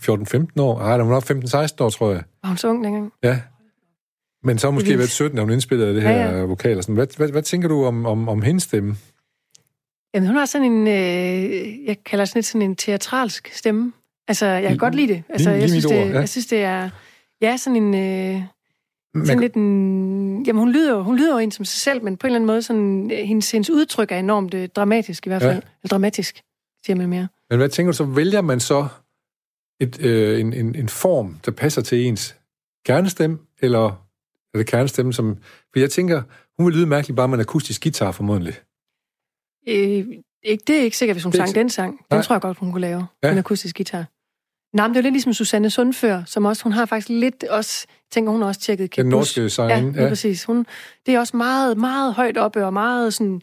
[0.00, 0.80] 14-15 år.
[0.80, 2.22] Ej, da hun var 15-16 år, tror jeg.
[2.42, 3.12] Var hun så ung dengang?
[3.22, 3.40] Ja.
[4.42, 6.38] Men så har måske været 17, da hun indspillede det her ja.
[6.38, 6.42] ja.
[6.44, 6.76] vokal.
[6.76, 6.94] Og sådan.
[6.94, 8.96] Hvad, hvad, hvad tænker du om, om, om hendes stemme?
[10.14, 13.92] Jamen, hun har sådan en, øh, jeg kalder sådan lidt sådan en teatralsk stemme.
[14.28, 15.22] Altså, jeg kan Lige- godt lide det.
[15.28, 16.18] Altså, lige jeg, synes, det, ord, ja.
[16.18, 16.90] jeg synes, det er,
[17.40, 18.42] ja, sådan en, øh,
[19.14, 22.04] Man, sådan lidt en, jamen, hun lyder jo, hun lyder jo en som sig selv,
[22.04, 25.26] men på en eller anden måde, sådan, øh, hendes, hendes udtryk er enormt øh, dramatisk
[25.26, 25.48] i hvert Ja.
[25.48, 25.56] fald.
[25.56, 26.42] Eller dramatisk,
[26.86, 27.28] siger man mere.
[27.50, 28.04] men hvad tænker du så?
[28.04, 28.88] Vælger man så
[29.80, 32.36] et, øh, en, en, en form, der passer til ens
[32.86, 33.86] kernestemme, eller
[34.54, 35.36] er det kernestemme, som...
[35.72, 36.22] For jeg tænker,
[36.58, 38.54] hun vil lyde mærkeligt bare med en akustisk guitar, formodentlig.
[39.68, 40.06] Øh,
[40.42, 41.92] ikke, det er ikke sikkert, hvis hun sang ikke den sang.
[41.92, 42.22] Den Nej.
[42.22, 43.06] tror jeg godt, hun kunne lave.
[43.22, 43.28] Ja.
[43.28, 43.32] Ja.
[43.32, 44.04] En akustisk guitar.
[44.72, 47.44] Nej, men det er jo lidt ligesom Susanne Sundfør, som også, hun har faktisk lidt
[47.44, 49.92] også, tænker hun også tjekket Kate Den norske Ja, sangerinde.
[49.92, 50.44] lige præcis.
[50.44, 50.66] Hun,
[51.06, 53.42] det er også meget, meget højt oppe, og meget sådan,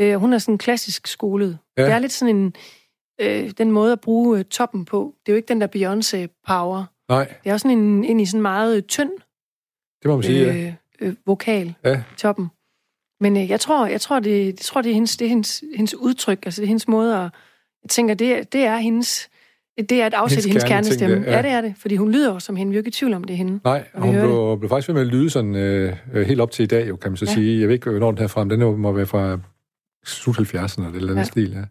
[0.00, 1.58] øh, hun er sådan klassisk skolet.
[1.76, 1.82] Ja.
[1.82, 1.88] Ja.
[1.88, 2.54] Det er lidt sådan en,
[3.20, 5.14] øh, den måde at bruge øh, toppen på.
[5.26, 6.82] Det er jo ikke den der Beyoncé-power.
[7.08, 9.10] Nej, Det er også sådan en, en i sådan meget øh, tynd
[10.02, 10.66] det må man sige, ja.
[10.66, 10.72] øh,
[11.08, 12.02] øh, vokal, Ja.
[12.16, 12.46] toppen.
[13.20, 15.64] Men øh, jeg tror, jeg tror, det, jeg tror, det er, hendes, det er hendes,
[15.76, 17.30] hendes udtryk, altså det er hendes måde at...
[17.82, 19.28] Jeg tænker, det, det er hendes...
[19.78, 21.16] Det er et afsæt Hendes i hendes kernestemme.
[21.16, 21.36] det, ja.
[21.36, 21.42] Ja.
[21.42, 21.74] det er det.
[21.78, 22.70] Fordi hun lyder jo som hende.
[22.70, 23.60] Vi er jo ikke i tvivl om, det er hende.
[23.64, 26.62] Nej, hun blev, blev faktisk ved med at lyde sådan øh, øh, helt op til
[26.62, 27.34] i dag, jo, kan man så ja.
[27.34, 27.60] Sige.
[27.60, 28.48] Jeg ved ikke, hvornår den her frem.
[28.48, 29.38] Den må være fra
[30.04, 31.14] slut 70'erne, eller den Ja.
[31.16, 31.24] ja.
[31.24, 31.62] stil, ja.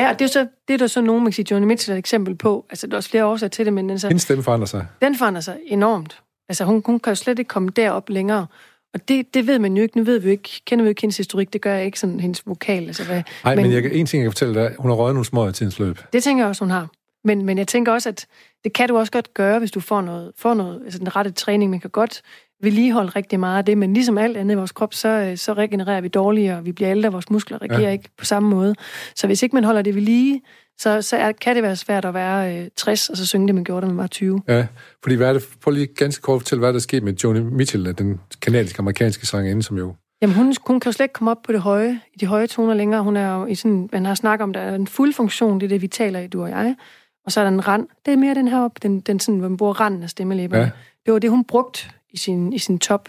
[0.00, 1.92] Ja, og det er, så, det er der så nogen, man kan sige, Johnny Mitchell
[1.92, 2.66] er et eksempel på.
[2.70, 4.86] Altså, der er også flere årsager til det, men altså, Hendes stemme forandrer sig.
[5.02, 6.20] den forandrer sig enormt.
[6.48, 8.46] Altså, hun, hun kan jo slet ikke komme derop længere.
[8.94, 9.96] Og det, det ved man jo ikke.
[9.98, 11.52] Nu ved vi jo ikke, kender vi jo ikke hendes historik.
[11.52, 12.86] Det gør jeg ikke sådan hendes vokal.
[12.86, 15.14] Altså, hvad, Nej, men, men jeg, en ting, jeg kan fortælle dig, hun har røget
[15.14, 15.98] nogle små i tidens løb.
[16.12, 16.88] Det tænker jeg også, hun har.
[17.24, 18.26] Men, men jeg tænker også, at
[18.64, 21.30] det kan du også godt gøre, hvis du får noget, får noget altså den rette
[21.30, 21.70] træning.
[21.70, 22.22] Man kan godt
[22.62, 25.52] vedligeholde rigtig meget af det, men ligesom alt andet i vores krop, så, øh, så
[25.52, 27.90] regenererer vi dårligere, og vi bliver ældre, vores muskler reagerer ja.
[27.90, 28.74] Ikke på samme måde.
[29.14, 30.42] Så hvis ikke man holder det ved lige,
[30.78, 33.54] så, så er, kan det være svært at være øh, 60, og så synge det,
[33.54, 34.42] man gjorde, da man var 20.
[34.48, 34.66] Ja,
[35.02, 37.40] fordi hvad er det, prøv lige ganske kort fortælle, hvad der er sket med Joni
[37.40, 39.94] Mitchell, den kanadisk-amerikanske sangerinde, som jo...
[40.22, 42.46] Jamen, hun, hun kan jo slet ikke komme op på det høje, i de høje
[42.46, 43.02] toner længere.
[43.02, 45.64] Hun er jo i sådan, man har snakket om, der er en fuld funktion, det
[45.64, 46.76] er det, vi taler i, du og jeg.
[47.24, 47.88] Og så er der en rand.
[48.06, 50.62] Det er mere den her op, den, den sådan, hvor man bruger randen af stemmelæberne.
[50.62, 50.70] Ja.
[51.06, 53.08] Det var det, hun brugte i sin, i sin top.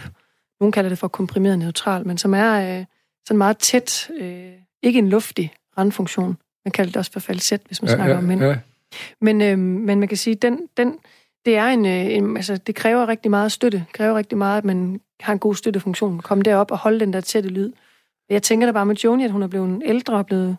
[0.59, 2.85] Nogen kalder det for komprimeret neutral, men som er øh,
[3.27, 4.51] sådan meget tæt, øh,
[4.83, 6.37] ikke en luftig randfunktion.
[6.65, 8.41] Man kalder det også for falset, hvis man ja, snakker ja, om mænd.
[8.43, 8.57] ja,
[9.21, 10.97] Men, øh, men man kan sige, den, den,
[11.45, 13.77] det er en, øh, en, altså, det kræver rigtig meget støtte.
[13.77, 16.19] Det kræver rigtig meget, at man har en god støttefunktion.
[16.19, 17.71] Komme derop og holde den der tætte lyd.
[18.29, 20.57] Jeg tænker da bare med Joni, at hun er blevet ældre og blevet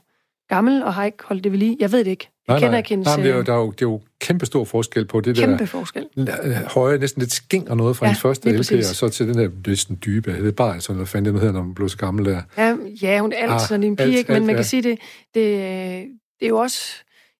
[0.48, 1.76] gammel og har ikke holdt det ved lige.
[1.80, 2.30] Jeg ved det ikke.
[2.48, 2.78] Nej, kender nej.
[2.78, 4.46] ikke hendes Nej, men det er jo, øh, der er jo, det er jo kæmpe
[4.46, 6.06] stor forskel på det kæmpe der forskel.
[6.18, 8.86] øh, høje, næsten lidt sking og noget fra Ja, ja, hendes første LP, og præcis.
[8.86, 11.74] så til den der næsten dybe, det er bare sådan noget nu hedder, når man
[11.74, 12.42] blev så gammel der.
[12.58, 14.32] Ja, ja hun er alt Ah, sådan en pige, alt, ikke?
[14.32, 14.58] men alt, man ja.
[14.58, 14.98] kan sige, det,
[15.34, 16.02] det, øh,
[16.40, 16.94] det er jo også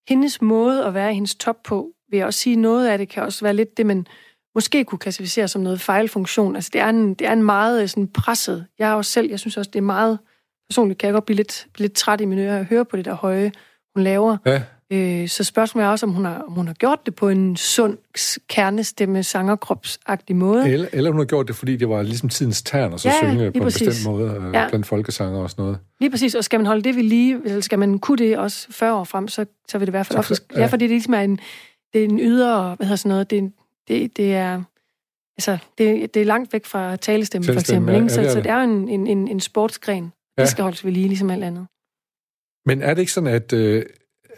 [0.08, 3.08] hendes måde at være i hendes top på, vil jeg også sige, noget af det
[3.08, 4.06] kan også være lidt det, man
[4.54, 6.54] måske kunne klassificere som noget fejlfunktion.
[6.54, 8.66] Altså, det er en, det er en meget øh, sådan presset.
[8.78, 10.18] Jeg er også selv, jeg synes også, det er meget,
[10.70, 12.96] personligt kan jeg godt blive lidt, blive lidt træt i mine ører at høre på
[12.96, 13.52] det der høje,
[13.94, 14.36] hun laver.
[14.46, 17.28] Ja, Øh, så spørgsmålet er også, om hun, har, om hun har gjort det på
[17.28, 17.98] en sund
[18.48, 20.70] kernestemme, sangerkropsagtig måde.
[20.72, 23.14] eller, eller hun har gjort det, fordi det var ligesom tidens tern, og så Ja,
[23.18, 23.88] synge på en præcis.
[23.88, 24.68] bestemt måde øh, Ja.
[24.68, 25.78] blandt folkesanger og sådan noget.
[26.00, 28.66] Lige præcis, og skal man holde det ved lige, eller skal man kunne det også
[28.70, 30.44] 40 år frem, så, så vil det i hvert fald oftest...
[30.54, 30.60] ja.
[30.60, 31.38] Ja, fordi det ligesom er en,
[31.92, 33.52] det er en ydre, hvad hedder sådan noget, det,
[33.88, 34.62] det, det er...
[35.38, 37.94] Altså, det, det er langt væk fra talestemmen, for eksempel.
[37.94, 38.44] ja, ja, Så, det er så det.
[38.44, 40.12] det er en, en, en, en sportsgren.
[40.38, 40.42] Ja.
[40.42, 41.66] Det skal holdes ved lige, ligesom alt andet.
[42.66, 43.82] Men er det ikke sådan, at øh,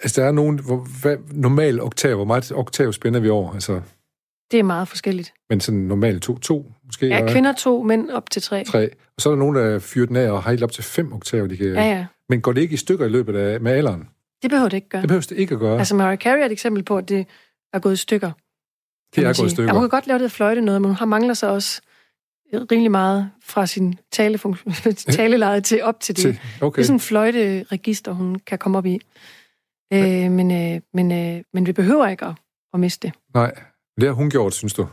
[0.03, 3.53] altså, der er nogen, hvor, hvad, normal oktav, hvor meget oktav spænder vi over?
[3.53, 3.81] Altså,
[4.51, 5.33] Det er meget forskelligt.
[5.51, 7.07] men sådan normalt to, to måske?
[7.07, 8.65] Ja, kvinder to, mænd op til tre.
[8.65, 8.89] Tre.
[9.17, 11.13] Og så er der nogen, der fyrer den af og har helt op til fem
[11.13, 11.67] oktaver, de kan...
[11.67, 12.07] Ja, ja.
[12.29, 14.09] Men går det ikke i stykker i løbet af med alderen?
[14.43, 15.01] Det behøver det ikke gøre.
[15.03, 15.79] Det behøver det ikke at gøre.
[15.79, 17.27] Altså, Mariah Carey er et eksempel på, at det
[17.73, 18.31] er gået i stykker.
[19.15, 19.73] det er gået i stykker.
[19.73, 21.81] Ja, hun kan godt lave det fløjte noget, men hun har mangler så også
[22.55, 26.23] rimelig meget fra sin talefunk- taleleje til op til det.
[26.23, 26.77] Til, okay.
[26.77, 29.01] Det er sådan en fløjteregister, hun kan komme op i.
[29.93, 32.35] Øh, men, øh, men, øh, men vi behøver ikke at,
[32.75, 33.17] at miste det.
[33.35, 33.55] Nej,
[34.01, 34.89] det har hun gjort, synes du?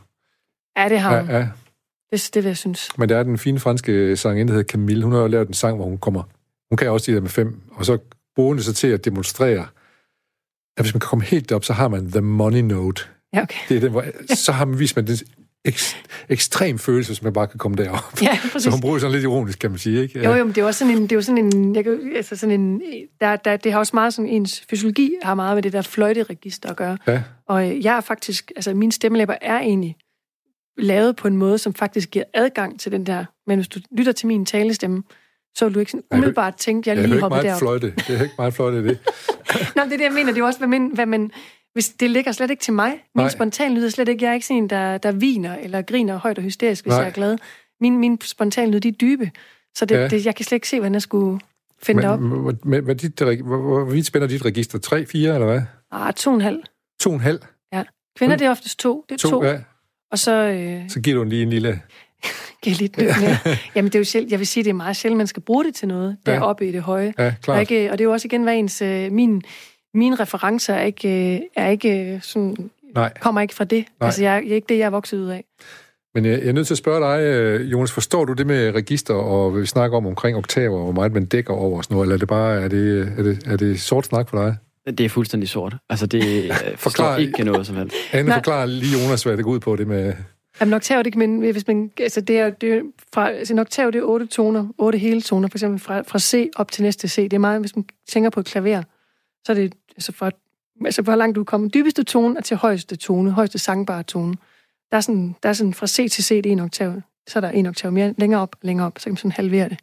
[0.78, 1.30] Ja, det har hun.
[1.30, 1.50] Ja, ja.
[2.12, 2.98] Det, det vil jeg synes.
[2.98, 5.04] Men der er den fine franske sangerinde, der hedder Camille.
[5.04, 6.24] Hun har jo lavet en sang, hvor hun kommer...
[6.72, 7.98] Hun kan også de der med fem, og så
[8.36, 9.68] bruger hun det så til at demonstrere,
[10.78, 13.04] at hvis man kan komme helt op, så har man the money note.
[13.34, 13.60] Ja, okay.
[13.70, 15.18] Det er den, hvor, så har man vist man den
[15.66, 15.80] ek,
[16.30, 18.22] ekstrem følelse, hvis man bare kan komme derop.
[18.22, 18.72] Ja, Så præcis.
[18.72, 20.24] hun bruger sådan lidt ironisk, kan man sige, ikke?
[20.24, 22.12] Jo, jo, men det er også sådan en, det er jo sådan en, jeg kan,
[22.16, 22.82] altså sådan en
[23.22, 26.70] der, der, det har også meget sådan, ens fysiologi har meget med det der fløjteregister
[26.70, 26.98] at gøre.
[27.08, 27.22] Ja.
[27.48, 29.96] Og øh, jeg er faktisk, altså mine stemmelæber er egentlig
[30.78, 34.12] lavet på en måde, som faktisk giver adgang til den der, men hvis du lytter
[34.12, 35.04] til min talestemme,
[35.56, 37.36] så vil du ikke sådan jeg hører- umiddelbart tænke, jeg Jeg lige hører ikke hoppet
[37.36, 37.60] meget derop.
[37.60, 37.94] fløjte.
[38.08, 39.00] Det er ikke meget fløjte det.
[39.76, 40.26] Nå, det er det, jeg mener.
[40.26, 41.32] Det er jo også, hvad man, hvad man,
[41.74, 42.90] hvis det ligger slet ikke til mig.
[42.92, 43.30] Min Nej.
[43.30, 46.18] spontan lyd er slet ikke, jeg er ikke sådan en, der, der viner eller griner
[46.18, 47.00] højt og hysterisk, hvis Nej.
[47.00, 47.38] jeg er glad.
[47.82, 49.32] Min, min spontan lyd, de er dybe.
[49.76, 50.02] Så det, Ja.
[50.02, 50.08] ja.
[50.08, 51.40] det, jeg kan slet ikke se, hvordan jeg skulle
[51.84, 52.20] finde det op.
[52.20, 54.80] Men, hvor, hvor, hvor, dit, hvor, hvor vidt spænder dit register?
[54.80, 55.62] 3, 4 eller hvad?
[55.92, 56.60] Ah, to og en halv.
[57.04, 57.38] 2,5?
[58.18, 59.06] Kvinder, det er oftest to.
[59.10, 59.30] Det er to.
[59.30, 59.58] To, ja.
[60.12, 61.70] Og så øh, Så giver du den lige en lille...
[62.66, 63.38] jeg lidt lidt mere.
[63.76, 65.64] Jamen, det er jo sjældent, jeg vil sige, det er meget sjældent, man skal bruge
[65.64, 66.32] det til noget, Ja.
[66.32, 67.14] deroppe i det høje.
[67.18, 67.60] Ja, Og, klart.
[67.72, 69.42] ikke, og det er jo også igen, hvad ens, øh, min,
[69.94, 73.14] mine referencer er ikke, øh, er ikke sådan, Nej.
[73.22, 73.86] kommer ikke fra det.
[74.00, 74.08] Nej.
[74.08, 75.44] Altså, jeg, jeg er ikke det, jeg er vokset ud af.
[76.16, 78.72] Men jeg, jeg er nødt til at spørge dig, øh, Jonas, forstår du det med
[78.76, 81.84] register, og hvad vi snakker om omkring oktaver, og hvor meget man dækker over og
[81.84, 84.38] sådan noget, eller er det bare, er det, er det, er det sort snak for
[84.46, 84.56] dig?
[84.98, 85.76] Det er fuldstændig sort.
[85.90, 87.96] Altså, det øh, Forklar- forstår ikke noget som helst.
[88.12, 88.38] Anne, Nej.
[88.38, 90.14] forklar lige Jonas, hvad det går ud på, det med...
[90.60, 92.82] Jamen, en oktav, det kan man, hvis man, altså det er, det er
[93.14, 96.20] fra, altså en oktav, det er otte toner, otte hele toner, for eksempel fra, fra
[96.20, 97.16] C op til næste C.
[97.16, 98.82] Det er meget, hvis man tænker på et klaver,
[99.46, 100.32] så er det, altså fra,
[100.86, 104.36] altså hvor langt du kommer, dybeste tone og til højeste tone, højeste sangbare tone.
[104.92, 107.40] Der er sådan, der er sådan fra C til C, det er en oktav, så
[107.40, 109.80] er der en oktav mere, længere op, længere op, så kan man sådan halvere det.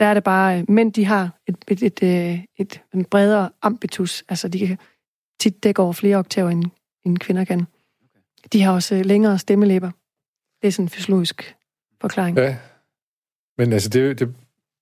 [0.00, 3.50] Der er det bare, øh, mænd de har et, et, et, et, et, en bredere
[3.62, 4.78] ambitus, altså de kan
[5.40, 6.64] tit dække over flere oktaver, end,
[7.04, 7.66] end kvinder kan.
[8.52, 9.90] De har også øh, længere stemmelæber.
[10.62, 11.56] Det er sådan en fysiologisk
[12.00, 12.38] forklaring.
[12.38, 12.56] Ja.
[13.58, 14.34] Men altså, det, det,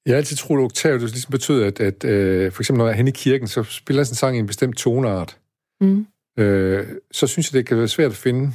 [0.08, 2.84] jeg har altid troet, at oktav det ligesom betød, at, at øh, for eksempel når
[2.86, 5.38] jeg er henne i kirken, så spiller sådan en sang i en bestemt toneart.
[5.80, 6.06] Mm.
[6.38, 8.52] Øh, så synes jeg, det kan være svært at finde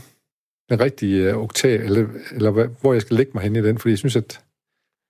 [0.69, 3.77] den rigtige øh, oktav, eller, eller hvad, hvor jeg skal lægge mig hen i den,
[3.77, 4.41] fordi jeg synes, at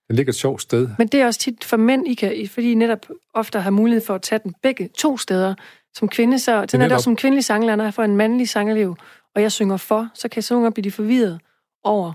[0.08, 0.88] den ligger et sjovt sted.
[0.98, 4.04] Men det er også tit for mænd, I kan, fordi I netop ofte har mulighed
[4.04, 5.54] for at tage den begge to steder.
[5.94, 8.48] Som kvinde, så sådan er netop- også som kvindelig sanglærer, når jeg får en mandlig
[8.48, 8.96] sangerliv,
[9.34, 11.40] og jeg synger for, så kan jeg så nogle gange blive forvirret
[11.84, 12.12] over,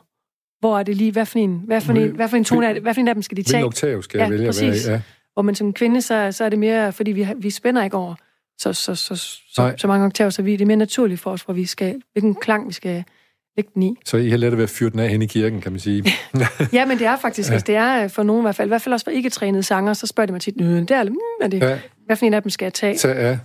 [0.59, 2.73] hvor er det lige, hvad for en, hvad for en, hvad for en tone er
[2.73, 3.53] det, hvad for en af dem skal de tage?
[3.53, 4.85] Hvilken oktav skal jeg Ja, vælge at være præcis.
[4.87, 4.91] i?
[4.91, 5.01] Ja.
[5.33, 8.15] Hvor man som kvinde, så, så er det mere, fordi vi, vi spænder ikke over
[8.57, 11.41] så, så, så, så, så mange oktaver, så vi, det er mere naturligt for os,
[11.41, 13.03] hvor vi skal, hvilken klang vi skal
[13.57, 13.95] lægge den i.
[14.05, 16.03] Så I har let at være fyrt den af hen i kirken, kan man sige.
[16.73, 17.53] Ja, men det er faktisk, ja.
[17.53, 19.93] altså, det er for nogen i hvert fald, i hvert fald også for ikke-trænede sanger,
[19.93, 22.33] så spørger de mig tit, "Øh, det er, mm, er det, ja, hvad for en
[22.33, 22.97] af dem skal jeg tage?
[22.97, 23.37] så, ja.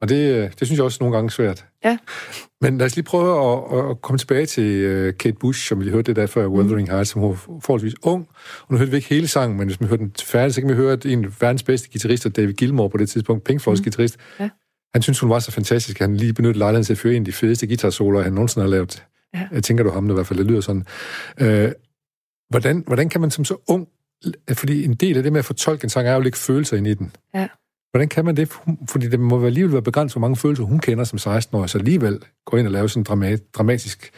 [0.00, 1.64] Og det, øh, det synes jeg også nogle gange er svært.
[1.84, 1.98] Ja.
[2.60, 5.90] Men lad os lige prøve at, at, komme tilbage til uh, Kate Bush, som vi
[5.90, 7.32] hørte det der før, Wuthering Heights, som var
[7.62, 8.28] forholdsvis ung.
[8.60, 10.70] Og nu hørte vi ikke hele sangen, men hvis man hørte den færdig, så kan
[10.70, 13.80] vi høre, at en af verdens bedste guitarister, David Gilmour på det tidspunkt, Pink Floyds
[13.80, 13.84] mm.
[13.84, 14.48] guitarist, Ja.
[14.94, 17.22] han synes, hun var så fantastisk, at han lige benyttede lejligheden til at føre en
[17.22, 19.04] af de fedeste guitarsoloer, han nogensinde har lavet.
[19.34, 19.48] Ja.
[19.52, 20.86] Jeg tænker du ham, det i hvert fald, det lyder sådan.
[21.40, 21.72] Øh,
[22.50, 23.88] hvordan, hvordan kan man som så ung,
[24.52, 26.76] fordi en del af det med at fortolke en sang, er jo at lægge følelser
[26.76, 27.12] ind i den.
[27.34, 27.48] Ja.
[27.96, 28.52] Hvordan kan man det?
[28.88, 32.24] Fordi det må alligevel være begrænset, hvor mange følelser hun kender som 16-årig, så alligevel
[32.44, 34.10] går ind og laver sådan en dramat, dramatisk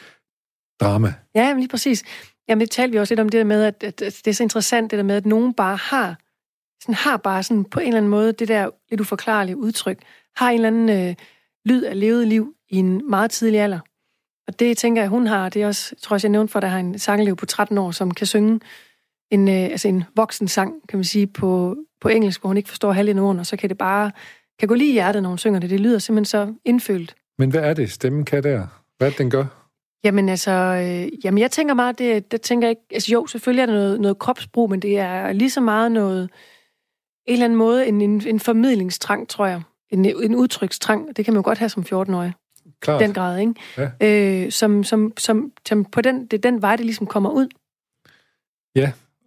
[0.81, 1.15] drama.
[1.35, 2.05] Ja, jamen lige præcis.
[2.49, 4.35] Jamen, det talte vi også lidt om det der med, at, at, at det er
[4.35, 6.19] så interessant, det der med, at nogen bare har,
[6.83, 9.99] sådan har bare sådan på en eller anden måde, det der lidt uforklarlige udtryk,
[10.37, 11.15] har en eller anden øh,
[11.65, 13.81] lyd af levet liv i en meget tidlig alder.
[14.49, 16.63] Og det tænker jeg, hun har, det er også, tror jeg, jeg nævnte for, at
[16.63, 18.61] der har en sangelev på 13 år, som kan synge
[19.31, 22.69] en, øh, altså en voksen sang, kan man sige, på, på engelsk, hvor hun ikke
[22.69, 24.11] forstår halvdelen af ordene, og så kan det bare,
[24.59, 25.71] kan gå lige i hjertet, når hun synger det.
[25.71, 27.15] Det lyder simpelthen så indfølt.
[27.39, 28.67] Men hvad er det, stemmen kan der?
[28.99, 29.45] Hvad den gør?
[30.05, 33.63] Jamen altså, øh, jamen jeg tænker meget, det, det tænker jeg ikke, altså jo, selvfølgelig
[33.63, 36.31] er der noget, noget kropsbrug, men det er lige så meget noget,
[37.27, 39.63] en eller anden måde, en, en, en formidlingstrang, tror jeg.
[39.91, 42.33] En, en udtrykstrang, det kan man jo godt have som 14-årig,
[42.81, 43.01] Klart.
[43.01, 43.55] den grad, ikke?
[44.01, 44.45] Ja.
[44.45, 47.49] Øh, som, som, som, som på den, det er den vej, det ligesom kommer ud.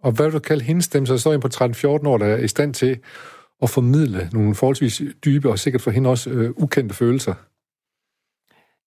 [0.02, 1.06] Og hvad vil du kalde hendes stemme?
[1.06, 2.98] Så står en på 13-14 år, der er i stand til
[3.62, 7.34] at formidle nogle forholdsvis dybe og sikkert for hende også øh, ukendte følelser.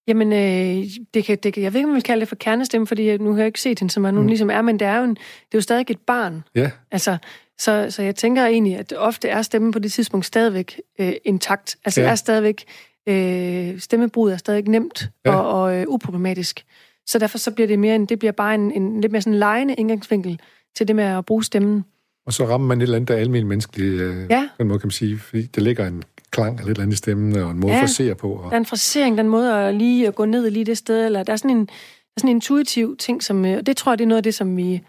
[0.08, 2.36] Jamen, øh, det kan, det kan, jeg ved ikke, om man vil kalde det for
[2.36, 4.26] kernestemme, fordi jeg, nu har jeg ikke set hende, som hun Mm.
[4.26, 5.18] ligesom er, men det er jo, en, det
[5.52, 6.44] er jo stadig et barn.
[6.54, 7.16] Ja, Altså,
[7.58, 11.76] så, så jeg tænker egentlig, at ofte er stemmen på det tidspunkt stadigvæk øh, intakt.
[11.84, 12.08] Altså, Ja.
[12.10, 12.64] er stadigvæk,
[13.08, 15.30] øh, stemmebruget er stadigvæk nemt Ja.
[15.30, 15.36] ja.
[15.36, 16.64] og, og øh, uproblematisk.
[17.06, 19.38] Så derfor så bliver det mere en, det bliver bare en, en lidt mere sådan
[19.38, 20.40] lejende indgangsvinkel
[20.76, 21.84] til det med at bruge stemmen.
[22.26, 24.48] og så rammer man et eller andet, der er almindeligt menneskeligt, øh, Ja.
[24.56, 26.94] på en måde kan man sige, fordi der ligger en klang eller et eller andet
[26.94, 27.78] i stemmen, og en måde Ja.
[27.78, 28.32] at forsere på.
[28.32, 31.06] Og, Der er en frasering, den måde at lige at gå ned lige det sted,
[31.06, 31.72] eller der er sådan en, der
[32.16, 34.22] er sådan en intuitiv ting, som, øh, og det tror jeg, det er noget af
[34.22, 34.80] det, som vi,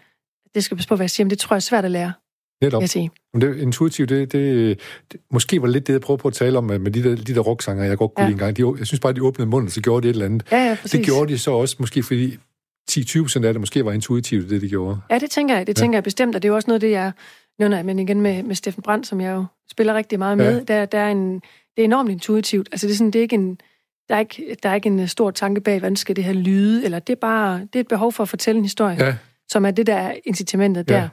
[0.54, 2.12] det skal passe på, hvad jeg siger, men det tror jeg er svært at lære,
[2.62, 2.80] netop.
[2.82, 3.10] jeg sige.
[3.32, 4.78] Men det, intuitivt, det, det,
[5.12, 7.16] det, måske var lidt det, jeg prøvede på at tale om med, med de der,
[7.16, 8.30] de der rocksanger, jeg godt kunne Ja.
[8.30, 8.34] ja.
[8.36, 8.74] lide engang.
[8.74, 10.42] De, jeg synes bare, de åbnede munden, så gjorde de et eller andet.
[10.52, 10.90] Ja, ja, præcis.
[10.90, 12.36] Det gjorde de så også, måske fordi
[12.90, 15.00] 10-20 procent af det måske var intuitivt, det de gjorde.
[15.10, 15.66] Ja, det tænker jeg.
[15.66, 15.82] Det Ja.
[15.82, 17.12] tænker jeg bestemt, og det er jo også noget det, jeg
[17.58, 20.64] nævner, men igen med, med Steffen Brandt, som jeg jo spiller rigtig meget med, Ja.
[20.74, 22.68] der, der er en, det er enormt intuitivt.
[22.72, 23.58] Altså det er sådan, det er ikke en,
[24.08, 26.84] der er ikke, der er ikke en stor tanke bag, hvordan skal det her lyde,
[26.84, 29.16] eller det er bare, det er et behov for at fortælle en historie, Ja,
[29.48, 30.94] som er det, der er incitamentet Ja.
[30.94, 31.08] der.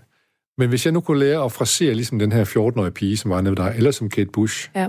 [0.57, 3.41] men hvis jeg nu kunne lære at frasere ligesom den her 14-årige pige, som var
[3.41, 4.87] nede dig, eller som Kate Bush, Ja.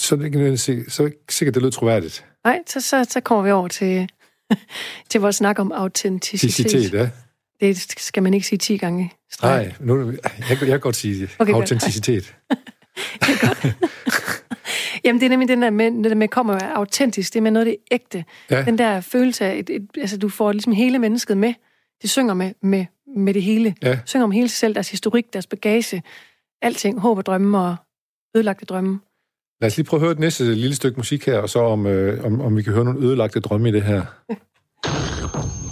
[0.00, 2.26] så er det ikke så er det ikke sikkert, det lød troværdigt.
[2.44, 4.08] Nej, så, så, så kommer vi over til,
[5.10, 6.92] til vores snak om autenticitet.
[6.92, 7.10] Ja.
[7.60, 9.12] Det skal man ikke sige 10 gange.
[9.30, 9.64] streg.
[9.64, 11.62] Nej, nu, jeg, jeg kan godt sige Okay, godt.
[11.62, 12.34] autenticitet.
[15.04, 17.42] Jamen, det er nemlig den der med, det der med kommer af autentisk, det er
[17.42, 18.24] med noget af det ægte.
[18.50, 18.64] Ja.
[18.64, 21.54] Den der følelse af, et, et, altså du får ligesom hele mennesket med.
[22.02, 22.86] De synger med, med,
[23.16, 23.74] med det hele.
[23.82, 23.98] Ja.
[24.04, 26.02] Synger om hele sig selv, deres historik, deres bagage,
[26.62, 27.76] alting, håb og drømme og
[28.36, 29.00] ødelagte drømme.
[29.60, 31.86] Lad os lige prøve at høre et næste lille stykke musik her, og så om,
[31.86, 34.02] øh, om, om vi kan høre nogle ødelagte drømme i det her.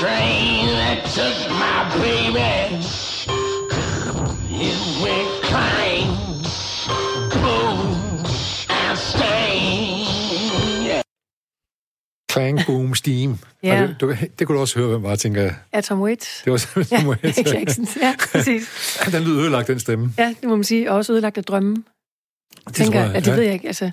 [0.00, 2.52] train that took my baby
[4.68, 6.08] It went clang,
[7.42, 7.78] boom,
[8.70, 11.02] and stain
[12.32, 13.38] Clang, boom, steam.
[13.62, 13.82] Ja.
[13.86, 15.54] Det, du, det kunne du også høre, hvem var, tænker jeg.
[15.74, 16.42] Ja, Tom Waits.
[16.44, 17.86] Det var simpelthen Ja, ja, Michael Jackson.
[18.02, 18.68] Ja, præcis.
[19.12, 20.12] Den lyd ødelagt, den stemme.
[20.18, 20.90] Ja, det må man sige.
[20.90, 21.76] Og også ødelagt af drømme.
[22.66, 23.34] Det tænker, tror jeg, jeg, ja, det ja.
[23.34, 23.66] ved jeg ikke.
[23.66, 23.90] Altså,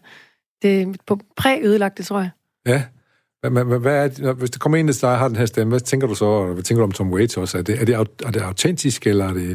[0.61, 2.29] det er på præ-ødelagt, det tror jeg.
[2.65, 2.83] Ja.
[3.47, 6.15] Hvad, hvad, er hvis der kommer en, der har den her stemme, hvad tænker du
[6.15, 6.25] så?
[6.25, 7.57] Og hvad tænker du om Tom Waits også?
[7.57, 9.49] Er det, er det, er det autentisk, eller er det...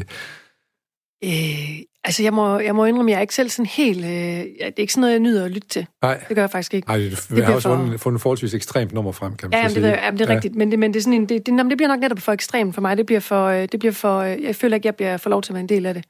[1.23, 4.05] Øh, altså, jeg må, jeg må indrømme, jeg er ikke selv sådan helt...
[4.05, 5.87] Øh, ja, det er ikke sådan noget, jeg nyder at lytte til.
[6.01, 6.85] Nej, Det gør jeg faktisk ikke.
[6.89, 9.59] Ej, det, det bliver har også for- fundet, fundet forholdsvis ekstremt nummer frem, kan man
[9.59, 9.87] Ja, så det, sige.
[9.93, 10.55] jeg, jamen, det er rigtigt.
[10.55, 12.31] Men, det, men det, er sådan en, det, det, jamen, det bliver nok netop for
[12.31, 12.97] ekstremt for mig.
[12.97, 13.45] Det bliver for...
[13.45, 15.61] øh, Det bliver for øh, jeg føler ikke, jeg bliver for lov til at være
[15.61, 16.05] en del af det,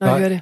[0.00, 0.12] når Nej.
[0.14, 0.40] jeg hører det.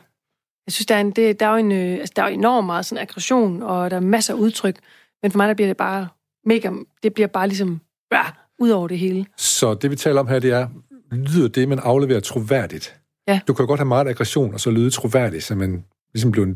[0.67, 2.35] Jeg synes, der er, en, det, der er jo en, øh, altså, der er jo
[2.35, 4.77] enormt meget sådan aggression, og der er masser af udtryk.
[5.23, 6.09] Men for mig, der bliver det bare
[6.45, 6.71] mega...
[7.03, 7.81] Det bliver bare ligesom...
[8.13, 8.23] Ja,
[8.59, 9.27] ud over det hele.
[9.37, 10.69] Så det, vi taler om her, det er,
[11.13, 13.01] lyder det, man afleverer troværdigt?
[13.29, 13.41] Ja.
[13.49, 16.55] Du kan jo godt have meget aggression, og så lyde troværdigt, så man ligesom bliver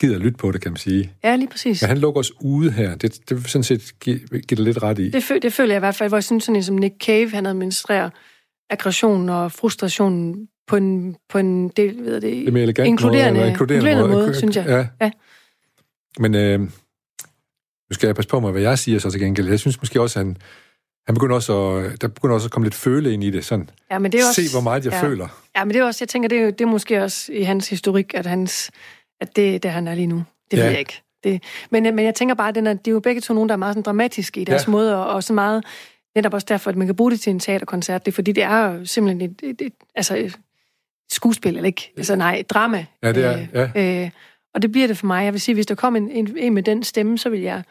[0.00, 1.12] gider at lytte på det, kan man sige.
[1.24, 1.82] Ja, lige præcis.
[1.82, 2.94] Men han lukker os ude her.
[2.94, 5.10] Det, det vil sådan set give, give dig lidt ret i.
[5.10, 6.94] Det, føl, det føler jeg i hvert fald, hvor jeg synes, sådan en som Nick
[7.04, 8.10] Cave, han administrerer
[8.70, 10.36] aggression og frustration
[10.66, 13.50] på en, på en del, ved jeg det, Det er mere elegant inkluderende, måde, eller
[13.50, 14.66] inkluderende, inkluderende måde, synes jeg.
[14.66, 15.06] Ja.
[15.06, 15.10] Ja.
[16.18, 16.70] Men øh,
[17.92, 19.48] nu skal jeg passe på mig, hvad jeg siger så til gengæld.
[19.48, 20.36] Jeg synes måske også, at han,
[21.06, 23.44] han begynder også at, der begynder også at komme lidt føle ind i det.
[23.44, 25.02] Sådan, Ja, men det er også, se, hvor meget jeg ja.
[25.02, 25.28] føler.
[25.56, 27.68] Ja, men det er også, jeg tænker, det er, det er måske også i hans
[27.68, 28.70] historik, at, hans,
[29.20, 30.24] at det der, han er lige nu.
[30.50, 30.62] Det Ja.
[30.62, 31.02] ved jeg ikke.
[31.24, 33.48] Det, men, men jeg tænker bare, at den er, det er jo begge to nogen,
[33.48, 34.70] der er meget sådan dramatiske i deres Ja.
[34.70, 34.72] ja.
[34.72, 35.64] måde, og, og så meget,
[36.16, 38.06] netop også derfor, at man kan bruge det til en teaterkoncert.
[38.06, 40.38] Det er fordi, det er simpelthen et, et, et, altså et
[41.12, 41.92] skuespil, eller ikke?
[41.96, 42.86] Altså nej, et drama.
[43.02, 44.10] Ja, det er, Øh, øh,
[44.54, 45.24] og det bliver det for mig.
[45.24, 47.62] Jeg vil sige, hvis der kom en, en, en med den stemme, så vil jeg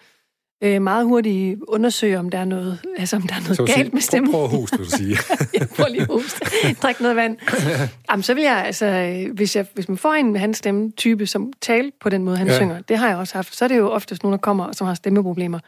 [0.63, 3.77] øh, meget hurtigt undersøge, om der er noget, altså, om der er noget Så galt
[3.77, 4.31] sige, med stemmen.
[4.31, 5.17] Prøv, prøv at hoste, vil du sige.
[5.59, 6.39] jeg får lige hoste.
[6.81, 7.37] Drik noget vand.
[8.11, 11.53] Jamen, så vil jeg, altså, hvis, jeg, hvis man får en med hans stemme-type, som
[11.61, 12.53] taler på den måde, han Ja.
[12.53, 12.59] ja.
[12.59, 14.87] synger, det har jeg også haft, så er det jo oftest nogen, der kommer, som
[14.87, 15.59] har stemmeproblemer,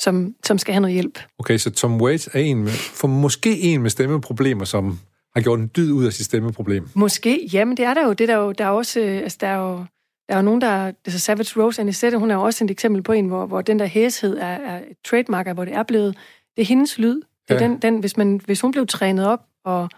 [0.00, 1.18] som, som skal have noget hjælp.
[1.38, 4.98] Okay, så Tom Waits er en med, for måske en med stemmeproblemer, som
[5.34, 6.88] har gjort en dyd ud af sit stemmeproblem.
[6.94, 9.38] Måske, jamen det er der jo, det er der jo, der er også, øh, altså
[9.40, 9.84] der er jo,
[10.28, 13.02] der er jo nogen, der, altså Savage Rose Anisette, hun er jo også et eksempel
[13.02, 16.16] på en, hvor, hvor den der hæshed er, er et trademark, hvor det er blevet,
[16.56, 17.14] det er hendes lyd.
[17.14, 17.60] Det er Ja.
[17.68, 19.88] den, den, hvis, man, hvis hun blev trænet op, og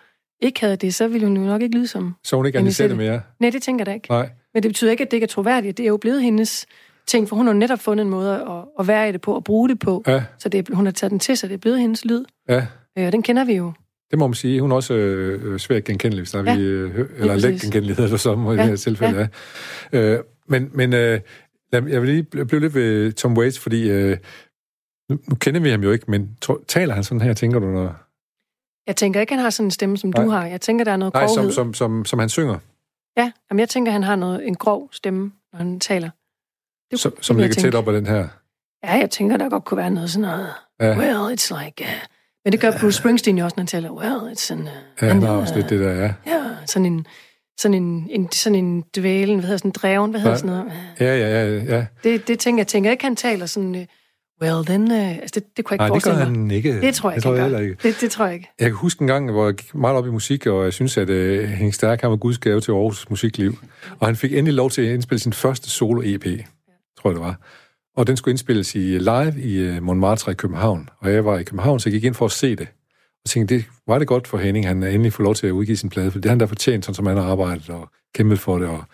[0.42, 2.14] ikke havde det, så ville hun jo nok ikke lyde som...
[2.24, 3.20] Så hun ikke Anisette mere.
[3.40, 4.10] Nej, det tænker jeg da ikke.
[4.10, 4.30] Nej.
[4.54, 5.76] Men det betyder ikke, at det ikke er troværdigt.
[5.76, 6.66] Det er jo blevet hendes
[7.06, 9.44] ting, for hun har netop fundet en måde at, at være i det på, og
[9.44, 10.02] bruge det på.
[10.06, 12.24] Ja, Så det, hun har taget den til sig, det er blevet hendes lyd.
[12.48, 12.66] ja.
[12.98, 13.72] Øh, Og den kender vi jo.
[14.10, 14.60] Det må man sige.
[14.60, 17.60] Hun er også øh, øh, svært genkendelig, hvis der er Ja, vi, øh, eller let
[17.60, 19.28] genkendelig, hedder det så, i Ja, det her tilfælde.
[19.92, 19.98] Ja.
[19.98, 21.20] Øh, men men øh,
[21.72, 24.16] jeg vil lige bl- blive lidt ved Tom Waits, fordi øh,
[25.10, 27.66] nu, nu kender vi ham jo ikke, men tro, taler han sådan her, tænker du?
[27.66, 27.96] Når,
[28.86, 30.24] Jeg tænker ikke, han har sådan en stemme, som Nej.
[30.24, 30.46] du har.
[30.46, 31.52] Jeg tænker, der er noget nej, som, grovhed.
[31.52, 32.58] som, som, som han synger,
[33.16, 36.10] Ja, jamen, jeg tænker, han har noget, en grov stemme, når han taler.
[36.90, 38.28] Det, som, det som ligger tæt op af den her.
[38.84, 40.48] Ja, jeg tænker, der godt kunne være noget sådan noget.
[40.80, 41.84] Ja, Well, it's like...
[41.84, 42.15] Uh...
[42.46, 43.90] Men det gør Bruce Springsteen jo også, når han taler.
[43.90, 44.58] Well, it's an...
[44.58, 44.66] Uh...
[45.02, 46.12] ja an, han har også lidt det der, ja.
[46.26, 47.06] Ja, sådan en...
[47.58, 50.72] Sådan en, en, sådan en dvælen, hvad hedder sådan en dreven, hvad hedder sådan noget?
[51.00, 51.86] Ja, ja, ja, ja.
[52.04, 53.80] Det, det tænker jeg, tænker ikke, han taler sådan, uh,
[54.42, 56.80] well then, uh, altså det, det kunne jeg ikke Nej, det gør forestille han ikke.
[56.80, 57.82] Det tror jeg, det tror ikke, jeg heller ikke.
[57.82, 58.50] Det, det tror jeg ikke.
[58.60, 60.96] Jeg kan huske en gang, hvor jeg gik meget op i musik, og jeg synes,
[60.96, 63.58] at øh, Henning Stærk han var Guds gave til Aarhus musikliv.
[63.98, 66.24] Og han fik endelig lov til at indspille sin første solo-EP,
[66.98, 67.36] tror jeg det var.
[67.96, 70.88] Og den skulle indspilles i live i øh, Montmartre i København.
[70.98, 72.68] Og jeg var i København, så jeg gik ind for at se det.
[73.24, 75.76] Og tænkte, det var det godt for Henning, han endelig får lov til at udgive
[75.76, 78.40] sin plade, for det er han der fortjent, sådan som han har arbejdet og kæmpet
[78.40, 78.68] for det.
[78.68, 78.84] Og,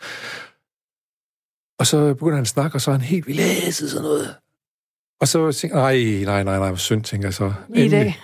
[1.79, 4.35] og så begynder han at snakke, og så er han helt vildt sådan noget.
[5.21, 7.53] Og så tænkte jeg, nej, nej, nej, nej, hvor synd, tænker jeg så.
[7.75, 8.21] I dag.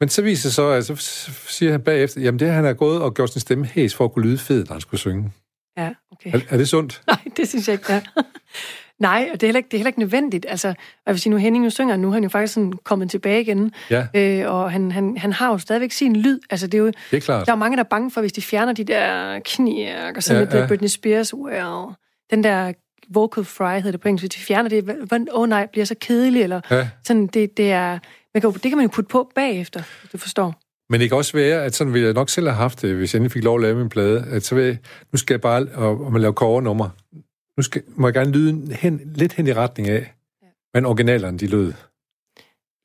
[0.00, 0.96] Men så viser det så, at så
[1.48, 4.04] siger han bagefter, jamen det er, han er gået og gjort sin stemme hæs for
[4.04, 5.32] at kunne lyde fed, når han skulle synge.
[5.76, 6.34] Ja, okay.
[6.34, 7.02] Er, er det sundt?
[7.06, 8.22] Nej, det synes jeg ikke, det er.
[9.00, 10.46] Nej, og det er, heller ikke, det er heller ikke nødvendigt.
[10.48, 10.74] Altså, og
[11.06, 13.40] jeg vil sige, nu Henning jo synger, nu er han jo faktisk sådan kommet tilbage
[13.40, 16.40] igen, Ja, øh, og han, han, han har jo stadigvæk sin lyd.
[16.50, 17.46] Altså, det er jo, det er klart.
[17.46, 20.42] der er mange, der er bange for, hvis de fjerner de der knirk, og sådan
[20.42, 20.66] Ja, lidt ja.
[20.66, 21.94] Britney Spears, well,
[22.30, 22.72] den der
[23.14, 25.94] vocal fry hedder det på engelsk, hvis de fjerner det, åh oh, nej, bliver så
[26.00, 26.88] kedelig, eller Ja.
[27.04, 27.98] sådan, det, det er,
[28.34, 30.54] man kan, det kan man jo putte på bagefter, hvis du forstår.
[30.90, 33.14] Men det kan også være, at sådan ville jeg nok selv have haft det, hvis
[33.14, 34.76] jeg endelig fik lov at lave min plade, at så vil jeg,
[35.12, 36.88] nu skal jeg bare, og, og man laver covernummer,
[37.56, 40.14] nu skal, må jeg gerne lyde hen, lidt hen i retning af,
[40.74, 41.72] men originalerne, de lød.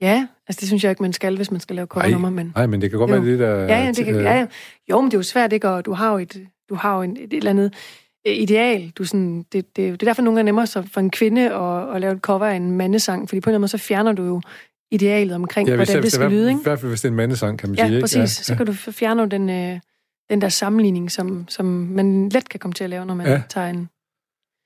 [0.01, 2.51] Ja, altså det synes jeg ikke, man skal, hvis man skal lave covernummer, men...
[2.55, 3.15] Nej, men det kan godt Jo.
[3.15, 3.55] være det, der...
[3.59, 4.47] Ja, ja, det kan, ja, ja.
[4.89, 5.69] Jo, men det er jo svært, ikke?
[5.69, 7.73] Og du har jo et, du har jo en, et eller andet
[8.27, 8.89] øh, ideal.
[8.97, 11.95] Du sådan, det, det, det er derfor nogle gange nemmere så for en kvinde at,
[11.95, 14.11] at lave et cover af en mandesang, fordi på en eller anden måde, så fjerner
[14.11, 14.41] du jo
[14.91, 16.61] idealet omkring, Ja, ja, hvordan jeg, det skal i lyde, ikke?
[16.63, 18.01] hvert fald, hvis det er en mandesang, kan man Ja, sige.
[18.01, 18.15] præcis.
[18.19, 19.79] Ja, så kan du fjerne den, øh,
[20.29, 23.31] den der sammenligning, som, som man let kan komme til at lave, når man Ja.
[23.33, 23.41] ja.
[23.49, 23.89] tager en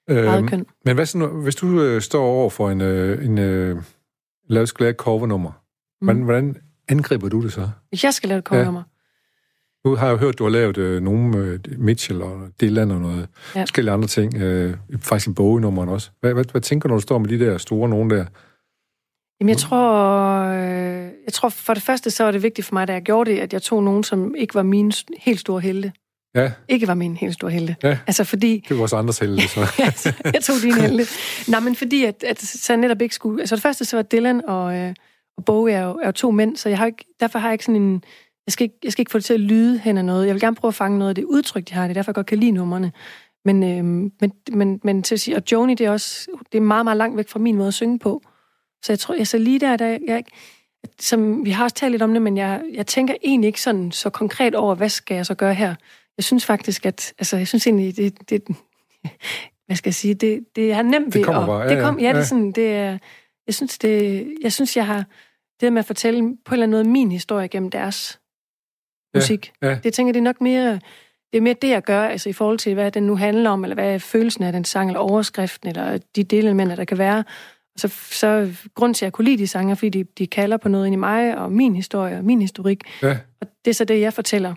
[0.10, 0.66] Øhm, køn.
[0.86, 3.82] Men hvad så nu, hvis du øh, står over for en, øh, en, øh,
[4.50, 5.52] lave, skal lave et covernummer.
[6.02, 6.26] Hvordan, Mm.
[6.26, 6.58] hvordan
[6.90, 7.70] angriber du det så?
[7.90, 8.84] Hvis jeg skal lave et cover
[9.86, 13.02] Nu har jeg jo hørt, du har lavet øh, nogle øh, Mitchell og Dylan og
[13.02, 13.60] noget ja.
[13.60, 13.62] Ja.
[13.62, 14.36] forskellige andre ting.
[14.36, 16.10] Øh, faktisk en bognummeren også.
[16.20, 18.26] Hvad, hvad, hvad tænker du, når du står med de der store nogen der?
[19.40, 22.88] Jamen, jeg tror, øh, jeg tror for det første, så var det vigtigt for mig,
[22.88, 25.92] da jeg gjorde det, at jeg tog nogen, som ikke var mine helt store helte.
[26.36, 27.76] Ja, Ikke var mine helt store helte.
[27.84, 27.98] Ja.
[28.08, 29.60] Altså fordi, det er vores andres helte, så.
[30.34, 31.06] jeg tog dine helte.
[31.48, 33.42] Nej, men fordi, at, at så jeg netop ikke skulle...
[33.42, 34.94] Altså det første, så var Dylan og, øh,
[35.38, 37.54] og Bowie er jo, er jo to mænd, så jeg har ikke, derfor har jeg
[37.54, 38.04] ikke sådan en...
[38.48, 40.28] Jeg skal, ikke, jeg skal ikke få det til at lyde hen af noget.
[40.28, 41.84] Jeg vil gerne prøve at fange noget af det udtryk, de har.
[41.84, 42.92] Det er derfor, jeg godt kan lide numrene.
[43.46, 46.62] Men, øh, men, men, men til at sige, og Joni, det er også det er
[46.62, 48.22] meget, meget langt væk fra min måde at synge på.
[48.84, 50.24] Så jeg tror, jeg så lige der, der jeg,
[51.00, 53.92] som vi har også talt lidt om det, men jeg, jeg tænker egentlig ikke sådan
[53.92, 55.76] så konkret over, hvad skal jeg så gøre her?
[56.18, 58.44] Jeg synes faktisk, at, altså, jeg synes egentlig, det, det
[59.68, 61.84] hvad skal jeg sige, det, det er nemt Det ved kommer at- bare, ja, det
[61.84, 62.14] kom, ja, ja.
[62.14, 62.98] det er sådan, det er,
[63.48, 65.06] jeg synes, det, jeg synes, jeg har,
[65.62, 68.20] det med at fortælle på en eller anden måde min historie gennem deres
[69.14, 69.52] Ja, musik.
[69.62, 69.70] ja.
[69.70, 70.72] Det jeg tænker det er nok mere,
[71.34, 73.64] det er mere det, jeg gør, altså i forhold til, hvad den nu handler om,
[73.64, 77.18] eller hvad er følelsen af den sang, eller overskriften, eller de delelementer, der kan være.
[77.74, 80.58] Og så, så grund til, at jeg kunne lide de sange, fordi de, de kalder
[80.58, 82.82] på noget ind i mig, og min historie, og min historik.
[83.02, 83.18] Ja.
[83.42, 84.56] Og det er så det, jeg fortæller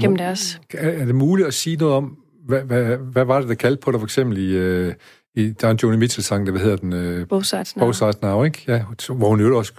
[0.00, 0.60] gennem deres.
[0.74, 3.80] Er, er det muligt at sige noget om, hvad, hvad, hvad var det, der kaldte
[3.80, 4.94] på dig for eksempel i, øh,
[5.34, 6.92] i der er en Joni Mitchell-sang, der hvad hedder den?
[6.92, 7.86] Øh, Both sides now.
[7.86, 8.64] Both Sides Now, ikke?
[8.68, 9.72] Ja, hvor hun jo også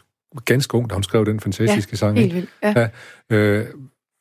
[0.45, 2.19] ganske ung, da hun skrev den fantastiske sang.
[2.19, 2.49] Helt vildt.
[2.63, 2.73] Ja.
[3.29, 3.37] Ja.
[3.37, 3.65] Øh,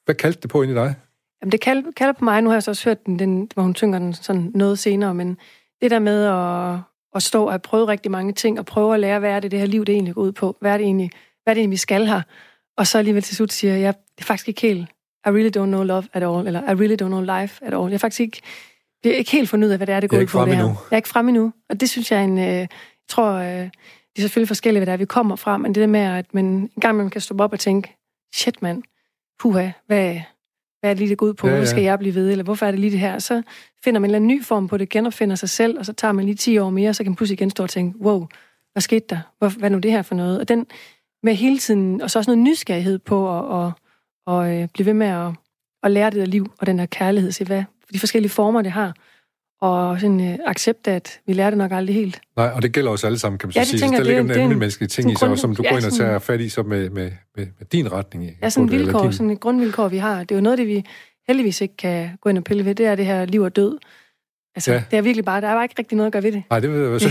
[0.05, 0.94] hvad kaldte det på ind i dig?
[1.42, 2.42] Jamen, det kalder, kalder på mig.
[2.42, 5.14] Nu har jeg så også hørt den, den, hvor hun synger den sådan noget senere,
[5.14, 5.36] men
[5.82, 6.80] det der med at,
[7.14, 9.51] at stå og have prøvet rigtig mange ting, og prøve at lære, hvad er det,
[9.51, 10.57] det her liv det egentlig går ud på?
[10.61, 11.11] Hvad er det egentlig,
[11.42, 12.22] hvad er det egentlig vi skal her?
[12.76, 14.88] Og så alligevel til slut siger jeg, det er faktisk ikke helt,
[15.26, 17.86] I really don't know love at all, eller I really don't know life at all.
[17.86, 18.40] Jeg er faktisk ikke,
[19.04, 20.44] jeg er ikke helt fundet ud af, hvad det er, det går ud på.
[20.44, 20.64] Det her.
[20.64, 21.52] Jeg er ikke fremme endnu.
[21.70, 22.68] Og det synes jeg er en, øh, jeg
[23.08, 23.70] tror, øh, det
[24.16, 26.44] er selvfølgelig forskelligt, hvad det er, vi kommer fra, men det der med, at man
[26.44, 27.96] en gang man kan stoppe op og tænke,
[28.34, 28.82] shit mand,
[29.40, 30.20] puha, hvad,
[30.80, 31.46] hvad er det lige, det går ud på?
[31.46, 31.58] Ja, Ja.
[31.58, 32.30] Hvad skal jeg blive ved?
[32.30, 33.18] Eller hvorfor er det lige det her?
[33.18, 33.42] Så
[33.84, 36.12] finder man en eller anden ny form på det, genopfinder sig selv, og så tager
[36.12, 38.26] man lige 10 år mere, så kan man pludselig igen stå og tænke, wow,
[38.72, 39.18] hvad skete der?
[39.38, 40.40] Hvor, hvad er nu det her for noget?
[40.40, 40.66] Og den
[41.22, 43.72] med hele tiden, og så også noget nysgerrighed på at, at,
[44.28, 45.30] at, at blive ved med at,
[45.82, 47.62] at lære det der liv, og den her kærlighed, se hvad
[47.92, 48.94] de forskellige former, det har.
[49.60, 52.20] Og sådan uh, accepte, at vi lærer det nok aldrig helt.
[52.36, 53.78] Nej, og det gælder os alle sammen, kan man så Ja, det sige.
[53.78, 55.74] Så tænker der jeg, ligger er- en menneskelig ting i sig, som du grund- går
[55.74, 58.30] ja, ind og sådan- tager fat i så med, med, med, med din retning.
[58.42, 60.18] Ja, sådan det, vilkår, din- sådan et grundvilkår, vi har.
[60.20, 60.84] Det er jo noget det, vi
[61.28, 62.74] heldigvis ikke kan gå ind og pille ved.
[62.74, 63.78] Det er det her liv og død.
[64.56, 64.76] Altså, Ja.
[64.76, 64.84] ja.
[64.90, 66.42] det er virkelig bare, der er bare ikke rigtig noget at gøre ved det.
[66.50, 67.08] Nej, det ved jeg også.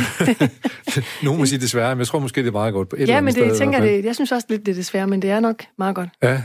[1.24, 2.90] Nogen må sige desværre, men jeg tror måske, det er meget godt.
[2.90, 5.08] På et Ja, men det, jeg tænker det, jeg synes også lidt, det er desværre,
[5.08, 6.10] men det er nok meget godt.
[6.24, 6.42] Ja.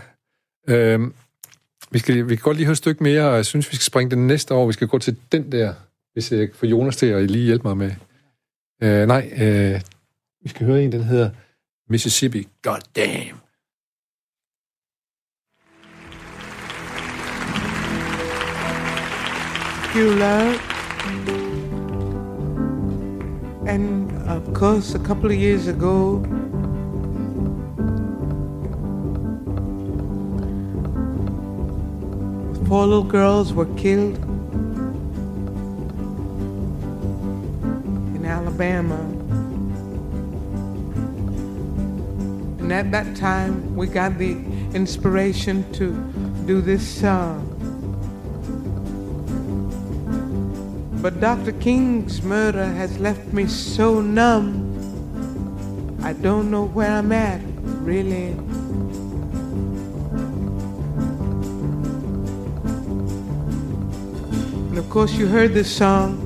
[0.69, 1.15] Øhm,
[1.91, 3.85] vi, skal, vi kan godt lige høre et stykke mere, og jeg synes, vi skal
[3.85, 4.67] springe den næste over.
[4.67, 5.75] Vi skal gå til den der,
[6.13, 7.91] hvis øh, jeg får Jonas til at lige hjælpe mig med.
[8.83, 9.81] Øh, nej, øh,
[10.43, 11.31] vi skal høre en, den hedder
[11.89, 12.49] Mississippi.
[12.63, 13.43] God damn.
[19.95, 20.59] you love.
[23.67, 26.21] And of course, a couple of years ago,
[32.73, 34.17] four little girls were killed
[38.17, 38.97] in Alabama.
[42.61, 44.39] And at that time, we got the
[44.73, 45.93] inspiration to
[46.47, 47.47] do this song.
[51.03, 51.53] But Dr.
[51.53, 54.73] King's murder has left me so numb.
[56.03, 57.43] I don't know where I'm at,
[57.85, 58.35] really.
[64.73, 66.17] And of course, you heard this song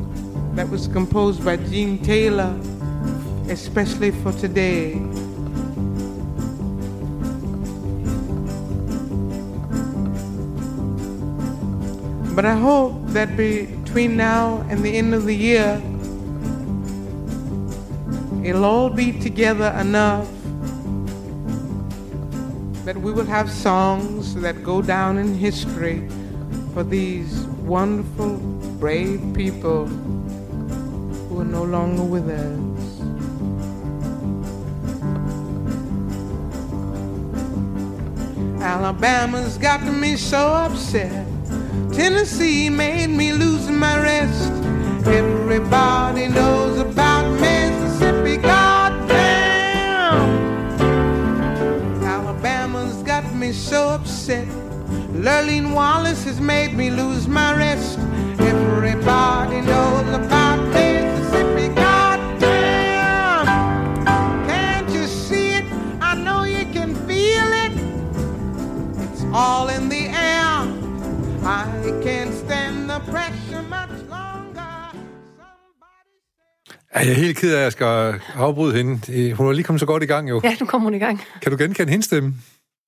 [0.54, 2.56] that was composed by Gene Taylor,
[3.48, 5.00] especially for today.
[12.36, 15.82] But I hope that between now and the end of the year,
[18.44, 20.30] it'll all be together enough
[22.84, 26.08] that we will have songs that go down in history
[26.72, 28.36] for these wonderful,
[28.78, 32.66] brave people who are no longer with us.
[38.62, 41.26] Alabama's got me so upset.
[41.92, 44.52] Tennessee made me lose my rest.
[45.06, 50.20] Everybody knows about Mississippi, goddamn.
[52.04, 54.65] Alabama's got me so upset.
[55.24, 57.98] Lurleen Wallace has made me lose my rest.
[58.38, 61.66] Everybody knows about Mississippi.
[61.82, 63.46] Goddamn!
[64.48, 65.64] Can't you see it?
[66.02, 67.72] I know you can feel it.
[69.04, 70.54] It's all in the air.
[71.44, 71.64] I
[72.04, 74.94] can't stand the pressure much longer.
[76.92, 77.08] Somebody...
[77.08, 79.32] Jeg helt ked af, at jeg skal afbryde hende.
[79.34, 80.40] Hun er lige kommet så godt i gang, jo.
[80.44, 81.22] Ja, nu kommer hun i gang.
[81.42, 82.34] Kan du genkende hendes stemme?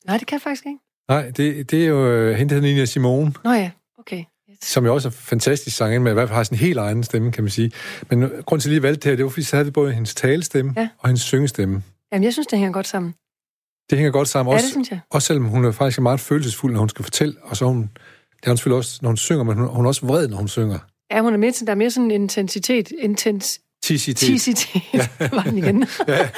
[0.07, 0.79] Nej, det kan jeg faktisk ikke.
[1.09, 4.25] Nej, det, det er jo øh, hende, der Nina Simone, Nå ja, okay.
[4.51, 4.59] Yes.
[4.63, 7.33] som jo også er fantastisk sanger, men i hvert fald har sin helt egen stemme,
[7.33, 7.71] kan man sige.
[8.11, 9.65] Men øh, grunden til, at jeg lige valgte det her, det var, fordi så havde
[9.67, 10.89] vi både hendes talestemme Ja.
[10.99, 11.83] og hendes syngestemme.
[12.13, 13.15] Jamen, jeg synes, det hænger godt sammen.
[13.91, 14.51] Det hænger godt sammen.
[14.51, 15.01] Ja, Også, det synes jeg.
[15.11, 18.45] også selvom hun er faktisk meget følelsesfuld, når hun skal fortælle, og så hun, det
[18.47, 20.49] er hun selvfølgelig også, når hun synger, men hun, hun er også vred, når hun
[20.49, 20.79] synger.
[21.11, 24.17] Ja, hun er mere, der er mere sådan en intensitet, intens, Tisitet.
[24.29, 24.83] Tisitet.
[24.95, 25.09] Ja.
[25.37, 25.87] var den igen.
[26.09, 26.29] Ja.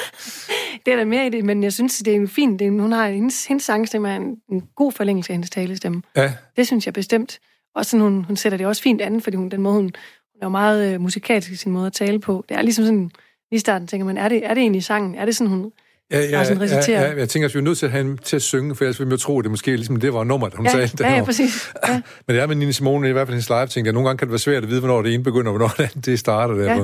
[0.87, 2.59] Det er der mere i det, men jeg synes, det er en fin...
[2.59, 6.03] Det er, hun har, hendes, hendes sangstemme er en, en god forlængelse af hendes talestemme.
[6.16, 7.39] Ja, Det synes jeg bestemt.
[7.74, 10.43] Og sådan, hun, hun sætter det også fint an, fordi hun, den måde, hun, hun
[10.43, 12.45] er jo meget øh, musikalsk i sin måde at tale på.
[12.49, 13.11] Det er ligesom sådan,
[13.51, 15.14] lige i starten tænker man, er det, er det egentlig sangen?
[15.14, 15.72] Er det sådan, hun...
[16.12, 17.00] Ja, ja, sådan ja, recitere.
[17.00, 18.84] ja, jeg tænker, at vi er nødt til at have hende til at synge, for
[18.84, 20.88] ellers ville jo tro, at det måske ligesom, det var nummeret, hun Ja, sagde.
[21.00, 21.72] ja, ja, præcis.
[21.88, 21.94] Ja.
[22.26, 24.18] Men det er med Nina Simone, i hvert fald hendes live ting, at nogle gange
[24.18, 26.18] kan det være svært at vide, hvornår det ene begynder, og hvornår det andet det
[26.18, 26.54] starter.
[26.54, 26.74] Der Ja.
[26.74, 26.82] ja.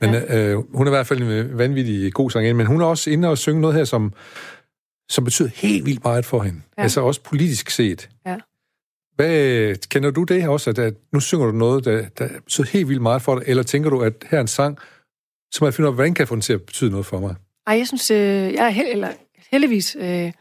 [0.00, 3.10] Men øh, hun er i hvert fald en vanvittig god sangerinde, men hun er også
[3.10, 4.12] inde og synge noget her, som,
[5.10, 6.58] som betyder helt vildt meget for hende.
[6.58, 6.72] Ja.
[6.78, 6.82] Ja.
[6.82, 8.08] Altså også politisk set.
[8.26, 8.36] Ja.
[9.16, 12.88] Hvad, kender du det også, at, at nu synger du noget, der, der betyder helt
[12.88, 14.78] vildt meget for dig, eller tænker du, at her er en sang,
[15.52, 17.20] som jeg finder ud af, hvordan kan jeg få den til at betyde noget for
[17.20, 17.34] mig?
[17.66, 18.18] Ej, jeg synes, øh,
[18.54, 19.08] jeg er held, eller,
[19.52, 20.32] heldigvis, øh,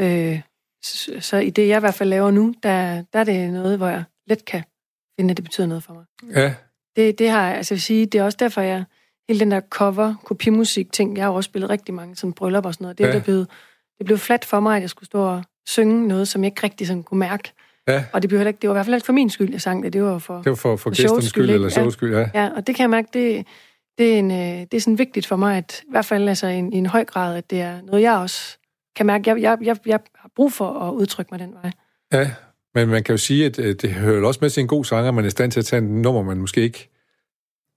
[0.00, 0.40] øh,
[0.84, 3.76] så, så i det, jeg i hvert fald laver nu, der, der er det noget,
[3.78, 4.62] hvor jeg let kan
[5.20, 6.04] finde, at det betyder noget for mig.
[6.36, 6.54] Ja,
[6.96, 8.84] Det, det har jeg, altså jeg vil sige, det er også derfor, jeg,
[9.28, 12.74] hele den der cover, kopimusik ting, jeg har også spillet rigtig mange sådan bryllup og
[12.74, 13.12] sådan noget, det, Ja.
[13.12, 13.38] det, blev,
[13.98, 16.62] det blev fladt for mig, at jeg skulle stå og synge noget, som jeg ikke
[16.64, 17.52] rigtig sådan kunne mærke.
[17.88, 18.04] ja.
[18.12, 19.60] Og det, blev heller ikke, det var i hvert fald ikke for min skyld, jeg
[19.60, 20.36] sang det, det var for...
[20.36, 22.28] Det var for, for For gæsternes skyld, skyld, eller showets skyld, ja.
[22.34, 23.46] Ja, og det kan jeg mærke, det,
[23.98, 26.46] det, er, en, øh, det er sådan vigtigt for mig, at i hvert fald altså,
[26.46, 28.58] i, en, i en høj grad, at det er noget, jeg også
[28.96, 29.30] kan mærke.
[29.30, 31.70] Jeg, jeg, jeg, jeg har brug for at udtrykke mig den vej.
[32.12, 32.30] Ja,
[32.74, 35.10] men man kan jo sige, at øh, det hører også med til en god sanger,
[35.10, 36.88] man er i stand til at tage en nummer, man måske ikke,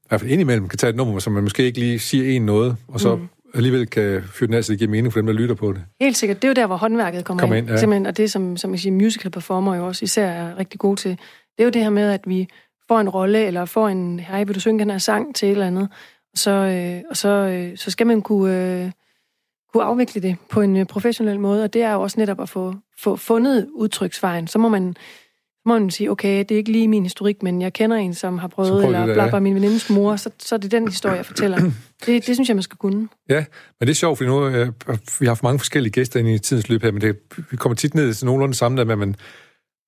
[0.03, 2.45] i hvert fald indimellem kan tage et nummer, som man måske ikke lige siger en
[2.45, 3.27] noget, og så Mm.
[3.53, 5.81] alligevel kan fyre den af, så det giver mening for dem, der lytter på det.
[6.01, 6.41] Helt sikkert.
[6.41, 7.65] Det er jo der, hvor håndværket kommer, Kommer ind.
[7.67, 7.79] ind, ja.
[7.79, 10.95] Simpelthen, og det, som, som jeg siger, musical performer jo også især er rigtig gode
[10.95, 12.47] til, det er jo det her med, at vi
[12.87, 15.51] får en rolle, eller får en, hej, vil du synge den her sang til et
[15.51, 15.89] eller andet,
[16.31, 18.91] og så, øh, og så, øh, så skal man kunne, øh,
[19.73, 22.49] kunne afvikle det på en øh, professionel måde, og det er jo også netop at
[22.49, 24.47] få, få fundet udtryksvejen.
[24.47, 24.95] Så må man,
[25.65, 28.37] må man sige, okay, det er ikke lige min historik, men jeg kender en, som
[28.37, 29.29] har prøvet, eller det der, bla, ja.
[29.29, 31.57] bla, min venindes mor, så, så er det den historie, jeg fortæller.
[32.05, 33.07] Det, det synes jeg, man skal kunne.
[33.29, 33.45] Ja,
[33.79, 34.67] men det er sjovt, fordi nu, øh,
[35.19, 37.15] vi har haft mange forskellige gæster inde i tidens løb her, men det,
[37.51, 39.15] vi kommer tit ned til nogenlunde samme der med, at man,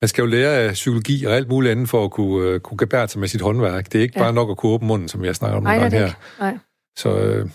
[0.01, 2.77] man skal jo lære af psykologi og alt muligt andet for at kunne, øh, kunne
[2.77, 3.85] gebære sig med sit håndværk.
[3.85, 4.21] Det er ikke Ja.
[4.21, 4.25] ja.
[4.25, 6.05] bare nok at kunne åbne munden, som jeg snakker om Nej, er her.
[6.05, 6.17] ikke.
[6.39, 6.57] Nej.
[6.97, 7.49] Så, øh,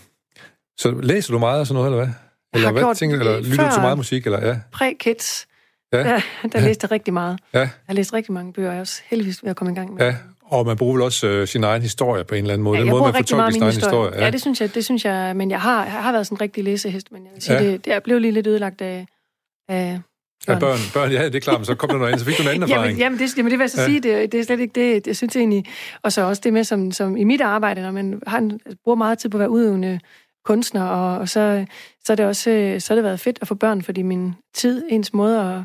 [0.79, 2.13] så læser du meget og sådan noget, eller hvad?
[2.53, 4.59] Eller hvad gjort tænker, eller lytter du til meget musik, eller ja?
[4.71, 5.47] Præ-kids,
[5.93, 5.97] Ja.
[6.03, 6.19] der,
[6.53, 7.39] der læste jeg rigtig meget.
[7.53, 7.59] Ja.
[7.59, 9.75] Jeg har læst rigtig mange bøger, og jeg er også heldigvis ved at komme i
[9.75, 10.05] gang med.
[10.05, 10.15] Ja,
[10.45, 12.75] og man bruger vel også øh, sin egen historie på en eller anden måde.
[12.77, 13.91] Ja, Den jeg måde, bruger man fortolker sin egen historie.
[14.03, 14.19] historie.
[14.19, 14.25] Ja.
[14.25, 16.41] ja, det synes jeg, det synes jeg, men jeg har, jeg har været sådan en
[16.41, 17.63] rigtig læsehest, men jeg vil sige, Ja.
[17.63, 17.71] ja.
[17.71, 19.07] det, det er blevet lige lidt ødelagt af,
[19.69, 19.99] af
[20.47, 22.37] Ja, børn, børn, ja, det er klart, men så kom der noget andet, så fik
[22.37, 22.97] du en anden erfaring.
[22.97, 23.87] Jamen, jamen, det, jamen, det vil jeg så Ja.
[23.87, 25.65] sige, det, det er slet ikke det, jeg synes egentlig.
[26.03, 28.95] Og så også det med, som, som i mit arbejde, når man har en, bruger
[28.95, 29.99] meget tid på at være udøvende
[30.45, 31.65] kunstner, og, og så,
[32.05, 34.33] så, er det også øh, så har det været fedt at få børn, fordi min
[34.55, 35.61] tid, ens måde at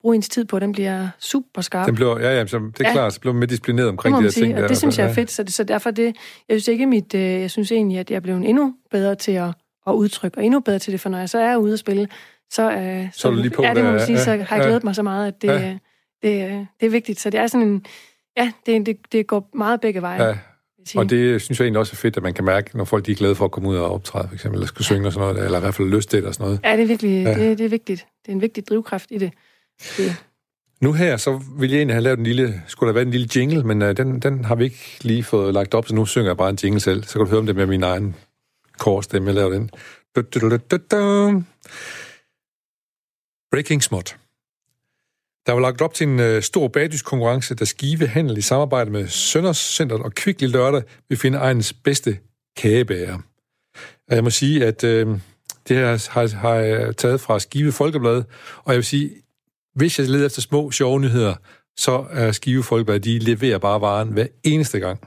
[0.00, 1.86] bruge ens tid på, den bliver super skarp.
[1.86, 2.92] Den blev, ja, ja, så det er Ja.
[2.92, 4.54] klart, så blev man mere disciplineret omkring de her sige, ting.
[4.54, 6.04] og der, det synes jeg er fedt, så, det, så derfor det,
[6.48, 9.32] jeg synes ikke mit, øh, jeg synes egentlig, at jeg er blevet endnu bedre til
[9.32, 9.48] at,
[9.86, 12.08] at udtrykke, og endnu bedre til det, for når jeg så er ude at spille,
[12.54, 14.36] så, øh, Så er du lige på ja, det må man sige, ja, så har
[14.36, 14.62] jeg ja.
[14.62, 15.54] glædet mig så meget, at det, Ja.
[15.58, 15.78] ja.
[16.22, 17.84] det, øh, det er vigtigt, så det er sådan en,
[18.36, 20.24] ja, det, det, det går meget begge veje.
[20.24, 20.38] Ja,
[20.92, 23.06] vil og det synes jeg egentlig også er fedt, at man kan mærke, når folk
[23.06, 25.12] de er glade for at komme ud og optræde, for eksempel, eller skulle synge og
[25.12, 26.60] sådan noget, eller i hvert fald lyst til det og sådan noget.
[26.64, 27.30] Ja, det er virkelig, Ja.
[27.30, 27.48] ja.
[27.50, 28.06] det, det er vigtigt.
[28.22, 29.32] Det er en vigtig drivkraft i det.
[29.96, 30.16] det
[30.80, 33.28] Nu her, så ville jeg egentlig have lavet en lille, skulle der være en lille
[33.36, 36.28] jingle, men uh, den, den har vi ikke lige fået lagt op, så nu synger
[36.28, 37.04] jeg bare en jingle selv.
[37.04, 38.14] Så kan du høre om det med min egen
[38.78, 39.70] korstemme, jeg laver den.
[40.16, 41.42] Du, du, du, du, du, du.
[43.54, 44.16] Breaking Smot.
[45.46, 49.08] Der var lagt op til en øh, stor bagdyskonkurrence, der Skive Handel i samarbejde med
[49.08, 52.18] Sønderscenteret og Kvickly Lørdag vil finde egens bedste
[52.56, 53.18] kagebager.
[54.08, 55.06] Og jeg må sige, at øh,
[55.68, 58.22] det her har, har jeg taget fra Skive Folkeblad,
[58.64, 59.10] og jeg vil sige,
[59.74, 61.34] hvis jeg leder efter små, sjove nyheder,
[61.76, 65.00] så er Skive Folkeblad, de leverer bare varen hver eneste gang.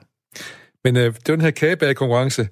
[0.84, 2.48] Men øh, det var den her kagebagerkonkurrence.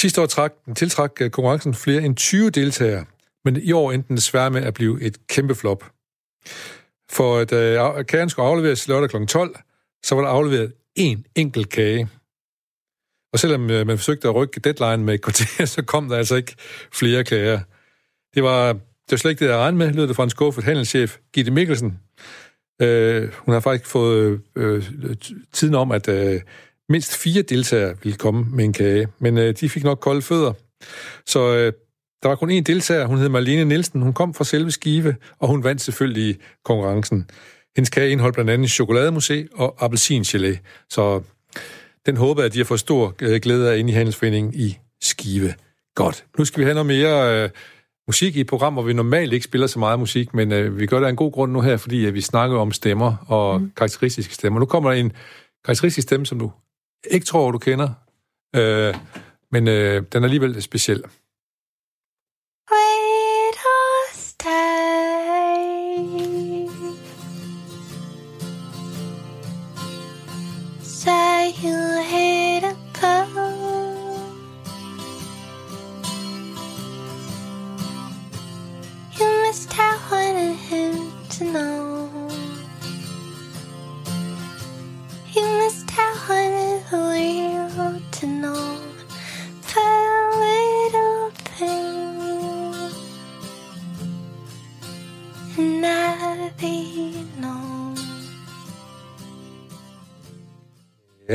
[0.00, 3.04] Sidste år trak, tiltrak øh, konkurrencen flere end 20 deltagere,
[3.48, 5.84] men i år endte den desværre med at blive et kæmpe flop.
[7.10, 9.26] For at øh, kagen skulle afleveres lørdag kl.
[9.26, 9.56] 12,
[10.04, 12.08] så var der afleveret én enkelt kage.
[13.32, 16.36] Og selvom øh, man forsøgte at rykke deadline med et kvarter, så kom der altså
[16.36, 16.56] ikke
[16.92, 17.60] flere kager.
[18.34, 20.64] Det var, det var slet ikke det, jeg regnede med, lød det fra en skuffet
[20.64, 21.98] handelschef, Gitte Mikkelsen.
[22.82, 24.84] Øh, hun har faktisk fået øh,
[25.52, 26.40] tiden om, at øh,
[26.88, 30.52] mindst fire deltagere ville komme med en kage, men øh, de fik nok kolde fødder.
[31.26, 31.72] Så øh,
[32.22, 34.02] der var kun én deltager, hun hed Marlene Nielsen.
[34.02, 37.30] Hun kom fra selve Skive, og hun vandt selvfølgelig konkurrencen.
[37.76, 40.58] Hendes kage indeholdt blandt andet chokolademusé og appelsingelé.
[40.90, 41.22] Så
[42.06, 44.78] den håber jeg, at de har fået stor øh, glæde af inde i Handelsforeningen i
[45.02, 45.54] Skive.
[45.94, 46.24] Godt.
[46.38, 47.50] Nu skal vi have noget mere øh,
[48.08, 50.86] musik i et program, hvor vi normalt ikke spiller så meget musik, men øh, vi
[50.86, 53.60] gør det af en god grund nu her, fordi at vi snakker om stemmer og
[53.60, 53.72] mm.
[53.76, 54.60] karakteristiske stemmer.
[54.60, 55.12] Nu kommer der en
[55.64, 56.50] karakteristisk stemme, som du
[57.10, 57.88] ikke tror, du kender,
[58.56, 58.94] øh,
[59.52, 61.04] men øh, den er alligevel speciel.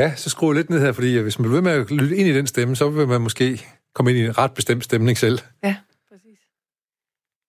[0.03, 2.27] Ja, så skru lidt ned her, fordi hvis man bliver ved med at lytte ind
[2.29, 5.39] i den stemme, så vil man måske komme ind i en ret bestemt stemning selv.
[5.63, 5.75] Ja,
[6.11, 6.39] præcis.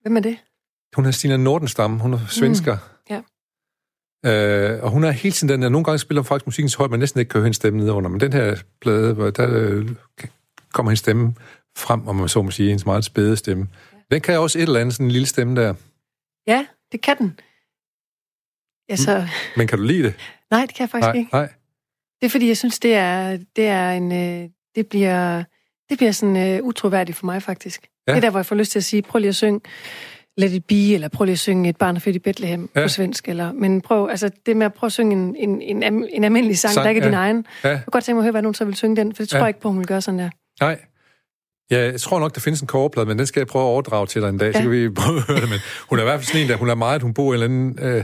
[0.01, 0.37] Hvem er det?
[0.95, 2.77] Hun er Stina Nordenstam, hun er svensker.
[3.09, 3.21] ja.
[4.25, 6.77] Øh, og hun er hele tiden den der, nogle gange spiller hun faktisk musikken så
[6.77, 9.47] højt, man næsten ikke kan høre hendes stemme nedenunder, men den her plade, hvor der
[9.51, 9.89] øh,
[10.73, 11.35] kommer hendes stemme
[11.77, 13.67] frem, om man så må sige, hendes meget spæde stemme.
[14.11, 15.73] Den kan også et eller andet, sådan en lille stemme der.
[16.47, 17.39] Ja, det kan den.
[18.89, 19.27] Altså,
[19.57, 20.13] Men kan du lide det?
[20.51, 21.29] nej, det kan jeg faktisk Nej, ikke.
[21.33, 21.49] nej.
[22.25, 24.11] Det er fordi, jeg synes, det er, det er en...
[24.11, 25.43] Øh, det bliver,
[25.89, 27.87] det bliver sådan øh, utroværdigt for mig, faktisk.
[28.07, 28.11] Ja.
[28.11, 29.59] Det er der, hvor jeg får lyst til at sige, prøv lige at synge
[30.37, 32.81] Let it be, eller prøv lige at synge Et barn er født i Bethlehem Ja.
[32.81, 33.29] på svensk.
[33.29, 36.57] Eller, men prøv, altså det med at prøve at synge en, en, en, en almindelig
[36.57, 37.09] sang, Sang, der ikke er ja.
[37.09, 37.45] din egen.
[37.63, 37.69] Ja.
[37.69, 39.29] Jeg kunne godt tænke mig at høre, hvad nogen så vil synge den, for det
[39.29, 39.43] tror Ja.
[39.43, 40.29] jeg ikke på, hun vil gøre sådan der.
[40.61, 40.79] Nej.
[41.71, 44.07] Ja, jeg tror nok, der findes en coverplade, men den skal jeg prøve at overdrage
[44.07, 44.53] til dig en dag, ja.
[44.53, 45.49] så kan vi prøve at høre det.
[45.49, 45.59] Men
[45.89, 47.43] hun er i hvert fald sådan en, der hun er meget, hun bor i en
[47.43, 47.79] eller anden...
[47.81, 48.03] Øh,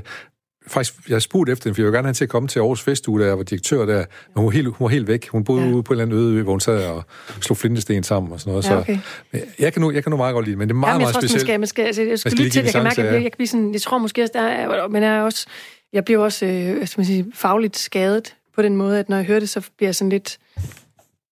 [0.67, 2.47] faktisk, jeg har spurgt efter den, for jeg vil gerne have hende til at komme
[2.47, 4.05] til Aarhus Festuge, der jeg var direktør der, men
[4.35, 5.27] hun var helt, hun var helt væk.
[5.29, 5.71] Hun boede ja.
[5.71, 7.03] Ude på en eller anden øde ø, hvor hun sad og
[7.41, 8.65] slog flintesten sammen og sådan noget.
[8.69, 8.97] Ja, okay.
[9.33, 11.01] Så jeg kan, nu, jeg kan nu meget godt lide men det er meget, Jamen,
[11.01, 11.41] jeg meget tror, specielt.
[11.41, 13.13] skal, man skal, altså, jeg skal skulle lige lige til, jeg kan mærke, at jeg,
[13.13, 15.47] jeg kan blive sådan, jeg tror måske også, der er, men jeg er også,
[15.93, 19.25] jeg bliver også, øh, skal man sige, fagligt skadet på den måde, at når jeg
[19.25, 20.37] hører det, så bliver jeg sådan lidt,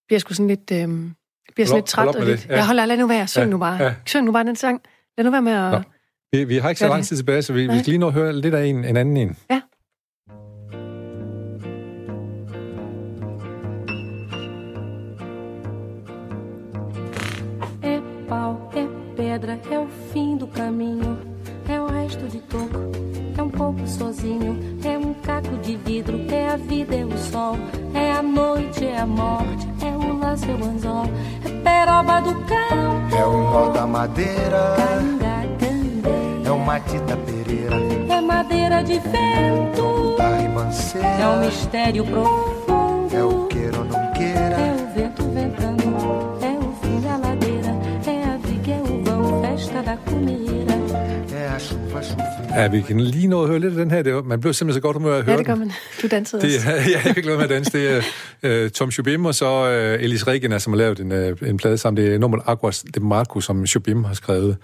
[0.08, 0.78] bliver jeg sgu sådan lidt, øh,
[1.56, 2.06] bliver sådan Hold lidt træt.
[2.06, 2.56] hold og lidt, ja.
[2.56, 3.84] Jeg holder, lad nu være, syng Ja, nu bare.
[3.84, 3.94] ja.
[4.06, 4.82] Syng nu bare den sang.
[5.18, 5.72] Lad nu være med at...
[5.72, 5.82] Nå.
[6.32, 7.78] Vi, vi har ikke så lang tid tilbage, så vi, vi Nej.
[7.80, 9.38] skal lige nå at høre lidt af en, en anden en.
[9.52, 9.62] Ja.
[17.84, 21.18] É pau, é pedra, é o fim do caminho.
[21.68, 22.82] É o resto de toco,
[23.38, 24.52] é um pouco sozinho.
[24.84, 27.56] É um caco de vidro, é a vida, é o sol.
[27.94, 31.06] É a noite, é a morte, é o laço, é o anzol.
[31.46, 35.39] É peroba do cão, É o nó da madeira, canga.
[36.46, 37.76] É o Matita Pereira,
[38.18, 40.30] É madeira de vento, da
[41.24, 43.16] é um mistério profundo.
[43.16, 45.84] é o queira ou não É queira, o vento ventando,
[46.42, 47.72] é o fim da ladeira,
[48.08, 50.74] é a viga, é o vão, festa da comida.
[51.34, 52.40] é a chuva chovendo.
[52.56, 54.02] Ja, vi kan lige nå at høre lidt af den her.
[54.02, 55.72] Det, var- man blev simpelthen så godt humør at høre Ja, det gør man.
[56.02, 56.70] Du dansede Det, også.
[56.94, 57.72] ja, jeg lade være med at danse.
[57.78, 58.04] Det
[58.44, 59.64] er uh, Tom Jobim og så
[59.98, 62.04] uh, Elis Regina, som har lavet en, uh, en plade sammen.
[62.04, 64.58] Det er Normal Aquas de Marco, som Jobim har skrevet.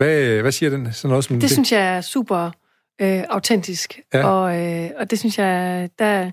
[0.00, 0.92] Hvad, hvad siger den?
[0.92, 2.50] Sådan noget som Det synes jeg er super
[3.00, 4.00] øh, autentisk.
[4.14, 4.26] Ja.
[4.26, 6.30] Og, øh, og det synes jeg, der,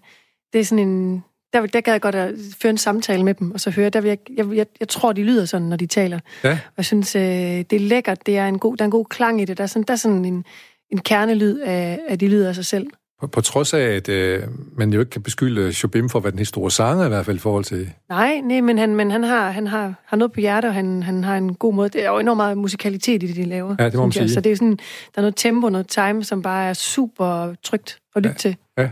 [0.54, 1.24] det er sådan en...
[1.54, 3.90] Der, der gad jeg godt at føre en samtale med dem, og så høre.
[3.90, 6.20] Der vil jeg, jeg, jeg, jeg tror, de lyder sådan, når de taler.
[6.44, 6.52] Ja.
[6.52, 8.26] Og jeg synes, øh, det er lækkert.
[8.26, 9.58] Det er en god, der er en god klang i det.
[9.58, 10.46] Der er sådan, der er sådan en,
[10.92, 12.88] en kernelyd af, at de lyder af sig selv.
[13.22, 16.32] På, på trods af, at uh, man jo ikke kan beskylde Jobim for at være
[16.32, 17.90] den helt store sanger, i hvert fald i forhold til...
[18.10, 21.04] Nej, nej, men han, men han, har, han har, har noget på hjertet, og han,
[21.04, 21.90] han har en god måde.
[21.90, 23.76] Det er jo enormt meget musikalitet i det, de laver.
[23.80, 24.14] Ja, det må man jeg.
[24.14, 24.30] sige.
[24.30, 24.78] Så det er sådan,
[25.16, 28.38] der er noget tempo, noget time, som bare er super trygt at lytte ja.
[28.38, 28.56] til.
[28.78, 28.90] Ja.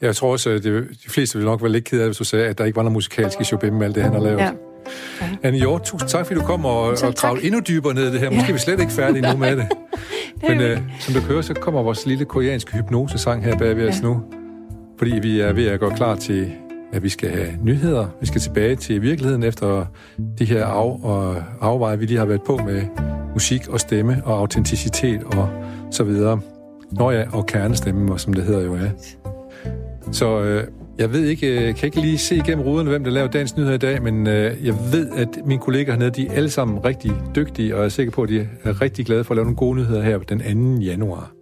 [0.00, 2.24] Jeg tror også, at det, de fleste ville nok være lidt ked af, hvis du
[2.24, 4.38] sagde, at der ikke var noget musikalsk i Jobim med alt det, han har lavet.
[4.38, 4.50] Ja.
[5.42, 8.20] Anne Hjort, tusind tak, fordi du kom og, og gravede endnu dybere ned i det
[8.20, 8.30] her.
[8.30, 9.66] Måske er vi slet ikke færdige nu med det.
[10.48, 14.02] Men øh, som du kører, så kommer vores lille koreanske hypnosesang her bag ved os
[14.02, 14.22] nu.
[14.98, 16.52] Fordi vi er ved at gå klar til,
[16.92, 18.06] at vi skal have nyheder.
[18.20, 19.86] Vi skal tilbage til virkeligheden efter
[20.38, 22.82] de her af, og afveje, vi lige har været på med
[23.34, 25.48] musik og stemme og autenticitet og
[25.90, 26.40] så videre.
[26.90, 28.88] Nå ja, og kernestemme, som det hedder jo er.
[30.12, 30.64] Så øh,
[30.98, 33.74] jeg ved ikke, øh, kan ikke lige se igennem ruden, hvem der laver dagens nyheder
[33.74, 37.12] i dag, men øh, jeg ved, at mine kolleger hernede, de er alle sammen rigtig
[37.36, 39.56] dygtige, og jeg er sikker på, at de er rigtig glade for at lave nogle
[39.56, 40.84] gode nyheder her den 2.
[40.84, 41.35] januar.